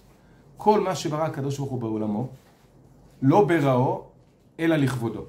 כל 0.57 0.81
מה 0.81 0.95
שברא 0.95 1.23
הקדוש 1.23 1.59
ברוך 1.59 1.71
הוא 1.71 1.81
בעולמו, 1.81 2.29
לא 3.23 3.45
בראו, 3.45 4.05
אלא 4.61 4.77
לכבודו. 4.77 5.25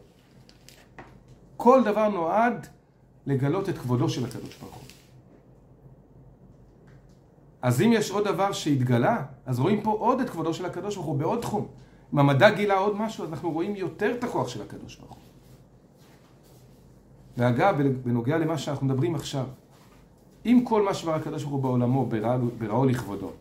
כל 1.58 1.84
דבר 1.84 2.10
נועד 2.10 2.68
לגלות 3.26 3.70
את 3.70 3.78
כבודו 3.78 4.10
של 4.10 4.26
הקדוש 4.26 4.58
ברוך 4.58 4.76
הוא. 4.76 4.84
אז 7.62 7.82
אם 7.82 7.92
יש 7.94 8.12
עוד 8.12 8.24
דבר 8.24 8.52
שהתגלה, 8.52 9.26
אז 9.46 9.60
רואים 9.60 9.82
פה 9.82 9.92
עוד 9.92 10.20
את 10.20 10.30
כבודו 10.30 10.54
של 10.54 10.66
הקדוש 10.66 10.96
ברוך 10.96 11.08
הוא 11.08 11.18
בעוד 11.18 11.42
תחום. 11.42 11.68
אם 12.14 12.20
המדע 12.20 12.50
גילה 12.50 12.78
עוד 12.78 12.96
משהו, 12.96 13.24
אז 13.24 13.30
אנחנו 13.30 13.52
רואים 13.52 13.76
יותר 13.76 14.16
את 14.20 14.24
הכוח 14.24 14.48
של 14.48 14.62
הקדוש 14.62 14.96
ברוך 14.96 15.12
הוא. 15.12 15.22
ואגב, 17.38 17.82
בנוגע 18.04 18.38
למה 18.38 18.58
שאנחנו 18.58 18.88
מדברים 18.88 19.16
עכשיו, 19.16 19.46
אם 20.46 20.62
כל 20.64 20.82
מה 20.82 20.94
שברא 20.94 21.16
הקדוש 21.16 21.44
ברוך 21.44 21.54
הוא 21.54 21.62
בעולמו 21.62 22.10
בראו 22.58 22.86
לכבודו, 22.86 23.32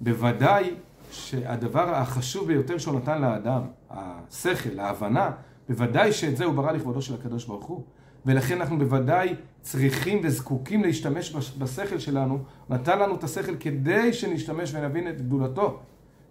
בוודאי 0.00 0.74
שהדבר 1.14 1.94
החשוב 1.94 2.46
ביותר 2.46 2.78
שהוא 2.78 2.94
נתן 2.94 3.20
לאדם, 3.20 3.62
השכל, 3.90 4.80
ההבנה, 4.80 5.30
בוודאי 5.68 6.12
שאת 6.12 6.36
זה 6.36 6.44
הוא 6.44 6.54
ברא 6.54 6.72
לכבודו 6.72 7.02
של 7.02 7.14
הקדוש 7.14 7.44
ברוך 7.44 7.64
הוא. 7.64 7.84
ולכן 8.26 8.60
אנחנו 8.60 8.78
בוודאי 8.78 9.34
צריכים 9.62 10.20
וזקוקים 10.24 10.82
להשתמש 10.82 11.34
בשכל 11.58 11.98
שלנו. 11.98 12.38
נתן 12.70 12.98
לנו 12.98 13.14
את 13.14 13.24
השכל 13.24 13.56
כדי 13.56 14.12
שנשתמש 14.12 14.74
ונבין 14.74 15.08
את 15.08 15.20
גדולתו. 15.20 15.80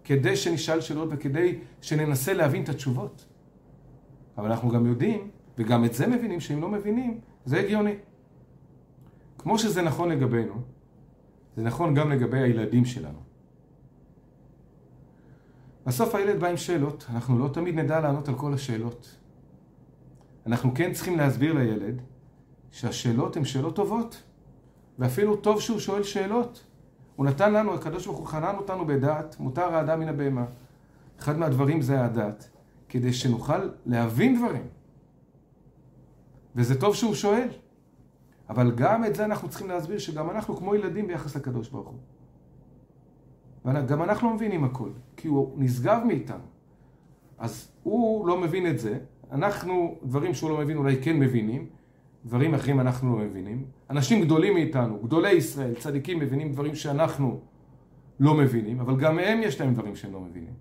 כדי 0.04 0.36
שנשאל 0.36 0.82
שאלות 0.82 1.10
וכדי 1.12 1.60
שננסה 1.82 2.34
להבין 2.34 2.64
את 2.64 2.70
התשובות. 2.70 3.26
אבל 4.38 4.52
אנחנו 4.52 4.70
גם 4.70 4.86
יודעים, 4.86 5.30
וגם 5.58 5.86
את 5.86 5.94
זה 5.94 6.08
מבינים, 6.08 6.40
שאם 6.40 6.62
לא 6.62 6.70
מבינים, 6.70 7.20
זה 7.46 7.60
הגיוני. 7.60 7.96
כמו 9.38 9.60
שזה 9.60 9.82
נכון 9.82 10.10
לגבינו, 10.10 10.54
זה 11.56 11.64
נכון 11.64 11.94
גם 11.94 12.12
לגבי 12.12 12.42
הילדים 12.42 12.86
שלנו. 12.86 13.20
בסוף 15.86 16.16
הילד 16.16 16.40
בא 16.40 16.48
עם 16.48 16.58
שאלות, 16.58 17.06
אנחנו 17.14 17.40
לא 17.40 17.48
תמיד 17.48 17.76
נדע 17.76 18.00
לענות 18.00 18.28
על 18.28 18.36
כל 18.36 18.54
השאלות. 18.54 19.18
אנחנו 20.46 20.72
כן 20.76 20.94
צריכים 20.94 21.18
להסביר 21.18 21.54
לילד 21.54 22.02
שהשאלות 22.72 23.38
הן 23.38 23.46
שאלות 23.46 23.76
טובות, 23.76 24.24
ואפילו 25.00 25.36
טוב 25.36 25.62
שהוא 25.62 25.80
שואל 25.80 26.04
שאלות. 26.04 26.64
הוא 27.16 27.26
נתן 27.26 27.54
לנו, 27.54 27.74
הקדוש 27.74 28.06
ברוך 28.06 28.18
הוא 28.18 28.28
חנן 28.28 28.56
אותנו 28.56 28.86
בדעת, 28.86 29.40
מותר 29.40 29.76
האדם 29.76 30.00
מן 30.00 30.08
הבהמה. 30.08 30.46
אחד 31.20 31.38
מהדברים 31.38 31.82
זה 31.82 32.06
הדעת, 32.06 32.50
כדי 32.90 33.14
שנוכל 33.14 33.70
להבין 33.86 34.38
דברים. 34.38 34.68
וזה 36.56 36.80
טוב 36.80 36.96
שהוא 36.96 37.16
שואל. 37.16 37.48
אבל 38.50 38.72
גם 38.72 39.06
את 39.06 39.16
זה 39.16 39.26
אנחנו 39.26 39.50
צריכים 39.50 39.68
להסביר, 39.68 39.98
שגם 39.98 40.30
אנחנו 40.30 40.58
כמו 40.58 40.76
ילדים 40.76 41.08
ביחס 41.08 41.36
לקדוש 41.36 41.70
ברוך 41.70 41.88
הוא. 41.88 41.98
וגם 43.66 44.04
אנחנו 44.04 44.30
לא 44.30 44.36
מבינים 44.36 44.64
הכל, 44.64 44.90
כי 45.18 45.28
הוא 45.28 45.54
נשגב 45.58 46.02
מאיתנו. 46.06 46.44
אז 47.38 47.72
הוא 47.84 48.28
לא 48.28 48.42
מבין 48.42 48.68
את 48.68 48.80
זה, 48.80 48.98
אנחנו, 49.32 49.96
דברים 50.04 50.34
שהוא 50.34 50.50
לא 50.50 50.58
מבין 50.58 50.78
אולי 50.78 51.02
כן 51.02 51.20
מבינים, 51.20 51.68
דברים 52.26 52.54
אחרים 52.54 52.80
אנחנו 52.80 53.18
לא 53.18 53.26
מבינים. 53.26 53.66
אנשים 53.90 54.22
גדולים 54.22 54.54
מאיתנו, 54.54 55.00
גדולי 55.04 55.32
ישראל, 55.32 55.76
צדיקים, 55.76 56.20
מבינים 56.20 56.52
דברים 56.52 56.76
שאנחנו 56.76 57.40
לא 58.20 58.34
מבינים, 58.34 58.80
אבל 58.80 58.96
גם 58.98 59.20
הם 59.20 59.40
יש 59.44 59.62
להם 59.62 59.74
דברים 59.74 59.96
שהם 59.96 60.14
לא 60.14 60.20
מבינים. 60.20 60.54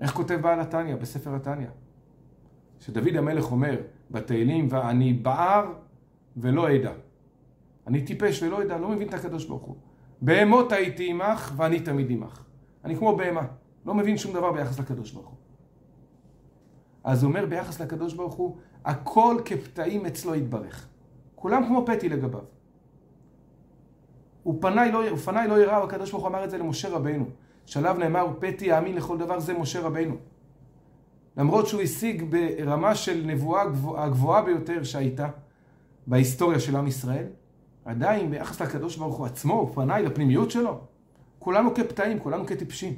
איך 0.00 0.12
כותב 0.12 0.38
בעל 0.42 0.60
התניא, 0.60 0.96
בספר 0.96 1.34
התניא? 1.34 1.68
שדוד 2.80 3.16
המלך 3.16 3.52
אומר, 3.52 3.80
בתהילים, 4.10 4.68
ואני 4.70 5.12
בער 5.12 5.72
ולא 6.36 6.76
אדע. 6.76 6.92
אני 7.86 8.04
טיפש 8.04 8.42
ולא 8.42 8.62
אדע, 8.62 8.78
לא 8.78 8.88
מבין 8.88 9.08
את 9.08 9.14
הקדוש 9.14 9.46
ברוך 9.46 9.62
הוא. 9.62 9.76
בהמות 10.20 10.72
הייתי 10.72 11.10
עמך 11.10 11.52
ואני 11.56 11.80
תמיד 11.80 12.10
עמך. 12.10 12.42
אני 12.84 12.96
כמו 12.96 13.16
בהמה, 13.16 13.46
לא 13.86 13.94
מבין 13.94 14.18
שום 14.18 14.32
דבר 14.32 14.52
ביחס 14.52 14.78
לקדוש 14.78 15.12
ברוך 15.12 15.28
הוא. 15.28 15.36
אז 17.04 17.22
הוא 17.22 17.28
אומר 17.28 17.46
ביחס 17.46 17.80
לקדוש 17.80 18.14
ברוך 18.14 18.34
הוא, 18.34 18.56
הכל 18.84 19.36
כפתאים 19.44 20.06
אצלו 20.06 20.34
יתברך. 20.34 20.86
כולם 21.34 21.66
כמו 21.66 21.86
פתי 21.86 22.08
לגביו. 22.08 22.40
ופניי 24.46 24.92
לא, 24.92 25.00
ופניי 25.12 25.48
לא 25.48 25.62
יראו, 25.62 25.84
הקדוש 25.84 26.10
ברוך 26.10 26.22
הוא 26.22 26.30
אמר 26.30 26.44
את 26.44 26.50
זה 26.50 26.58
למשה 26.58 26.88
רבינו. 26.88 27.24
שעליו 27.66 27.96
נאמר, 27.98 28.26
פתי 28.40 28.64
יאמין 28.64 28.94
לכל 28.94 29.18
דבר, 29.18 29.40
זה 29.40 29.54
משה 29.54 29.80
רבינו. 29.80 30.16
למרות 31.36 31.66
שהוא 31.66 31.80
השיג 31.82 32.24
ברמה 32.30 32.94
של 32.94 33.22
נבואה 33.26 33.62
הגבוהה 33.96 34.42
ביותר 34.42 34.82
שהייתה 34.82 35.28
בהיסטוריה 36.06 36.60
של 36.60 36.76
עם 36.76 36.86
ישראל, 36.86 37.26
עדיין 37.88 38.30
ביחס 38.30 38.62
לקדוש 38.62 38.96
ברוך 38.96 39.16
הוא 39.16 39.26
עצמו, 39.26 39.68
ופניי 39.70 40.02
לפנימיות 40.02 40.50
שלו, 40.50 40.80
כולנו 41.38 41.74
כפתאים, 41.74 42.18
כולנו 42.18 42.46
כטיפשים. 42.46 42.94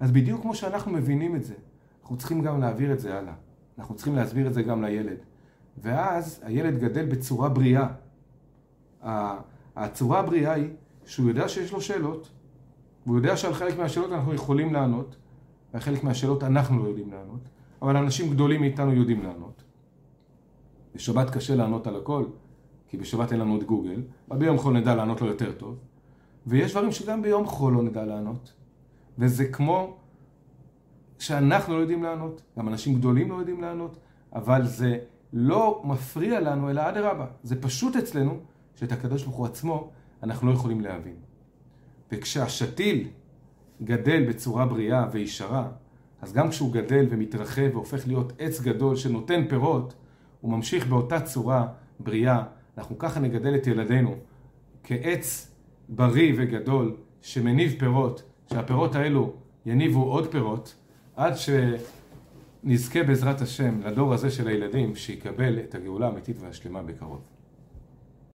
אז 0.00 0.10
בדיוק 0.10 0.42
כמו 0.42 0.54
שאנחנו 0.54 0.92
מבינים 0.92 1.36
את 1.36 1.44
זה, 1.44 1.54
אנחנו 2.02 2.16
צריכים 2.16 2.42
גם 2.42 2.60
להעביר 2.60 2.92
את 2.92 3.00
זה 3.00 3.18
הלאה. 3.18 3.34
אנחנו 3.78 3.94
צריכים 3.94 4.16
להסביר 4.16 4.46
את 4.46 4.54
זה 4.54 4.62
גם 4.62 4.84
לילד. 4.84 5.16
ואז 5.78 6.40
הילד 6.42 6.78
גדל 6.78 7.06
בצורה 7.06 7.48
בריאה. 7.48 7.88
הצורה 9.76 10.18
הבריאה 10.18 10.52
היא 10.52 10.68
שהוא 11.04 11.28
יודע 11.28 11.48
שיש 11.48 11.72
לו 11.72 11.80
שאלות, 11.80 12.30
והוא 13.06 13.16
יודע 13.16 13.36
שעל 13.36 13.54
חלק 13.54 13.78
מהשאלות 13.78 14.12
אנחנו 14.12 14.34
יכולים 14.34 14.72
לענות, 14.72 15.16
ועל 15.72 15.82
חלק 15.82 16.04
מהשאלות 16.04 16.42
אנחנו 16.42 16.82
לא 16.82 16.88
יודעים 16.88 17.12
לענות, 17.12 17.40
אבל 17.82 17.96
אנשים 17.96 18.30
גדולים 18.30 18.60
מאיתנו 18.60 18.92
יודעים 18.92 19.22
לענות. 19.22 19.62
בשבת 20.94 21.30
קשה 21.30 21.54
לענות 21.54 21.86
על 21.86 21.96
הכל, 21.96 22.24
כי 22.90 22.96
בשבת 22.96 23.32
אין 23.32 23.40
לנו 23.40 23.56
את 23.56 23.64
גוגל, 23.64 24.02
אבל 24.30 24.38
ביום 24.38 24.58
חול 24.58 24.78
נדע 24.78 24.94
לענות 24.94 25.20
לו 25.20 25.26
יותר 25.26 25.52
טוב. 25.52 25.78
ויש 26.46 26.70
דברים 26.72 26.92
שגם 26.92 27.22
ביום 27.22 27.46
חול 27.46 27.72
לא 27.72 27.82
נדע 27.82 28.04
לענות. 28.04 28.52
וזה 29.18 29.48
כמו 29.48 29.96
שאנחנו 31.18 31.74
לא 31.74 31.80
יודעים 31.80 32.02
לענות, 32.02 32.42
גם 32.58 32.68
אנשים 32.68 32.94
גדולים 32.94 33.30
לא 33.30 33.34
יודעים 33.34 33.60
לענות, 33.60 33.96
אבל 34.34 34.66
זה 34.66 34.98
לא 35.32 35.82
מפריע 35.84 36.40
לנו, 36.40 36.70
אלא 36.70 36.88
אדרבה. 36.88 37.26
זה 37.42 37.62
פשוט 37.62 37.96
אצלנו, 37.96 38.38
שאת 38.74 38.92
הקדוש 38.92 39.22
ברוך 39.22 39.36
הוא 39.36 39.46
עצמו 39.46 39.90
אנחנו 40.22 40.48
לא 40.48 40.52
יכולים 40.52 40.80
להבין. 40.80 41.16
וכשהשתיל 42.12 43.08
גדל 43.82 44.28
בצורה 44.28 44.66
בריאה 44.66 45.06
וישרה, 45.12 45.68
אז 46.22 46.32
גם 46.32 46.50
כשהוא 46.50 46.72
גדל 46.72 47.06
ומתרחב 47.10 47.70
והופך 47.72 48.06
להיות 48.06 48.32
עץ 48.38 48.60
גדול 48.60 48.96
שנותן 48.96 49.48
פירות, 49.48 49.94
הוא 50.40 50.52
ממשיך 50.52 50.86
באותה 50.86 51.20
צורה 51.20 51.66
בריאה. 52.00 52.42
אנחנו 52.78 52.98
ככה 52.98 53.20
נגדל 53.20 53.54
את 53.54 53.66
ילדינו 53.66 54.16
כעץ 54.84 55.50
בריא 55.88 56.32
וגדול 56.36 56.96
שמניב 57.22 57.74
פירות, 57.78 58.22
שהפירות 58.52 58.94
האלו 58.94 59.32
יניבו 59.66 60.02
עוד 60.02 60.30
פירות, 60.30 60.74
עד 61.16 61.34
שנזכה 62.64 63.02
בעזרת 63.02 63.40
השם 63.40 63.80
לדור 63.80 64.14
הזה 64.14 64.30
של 64.30 64.48
הילדים 64.48 64.96
שיקבל 64.96 65.58
את 65.58 65.74
הגאולה 65.74 66.06
האמיתית 66.06 66.36
והשלמה 66.40 66.82
בקרוב. 66.82 67.20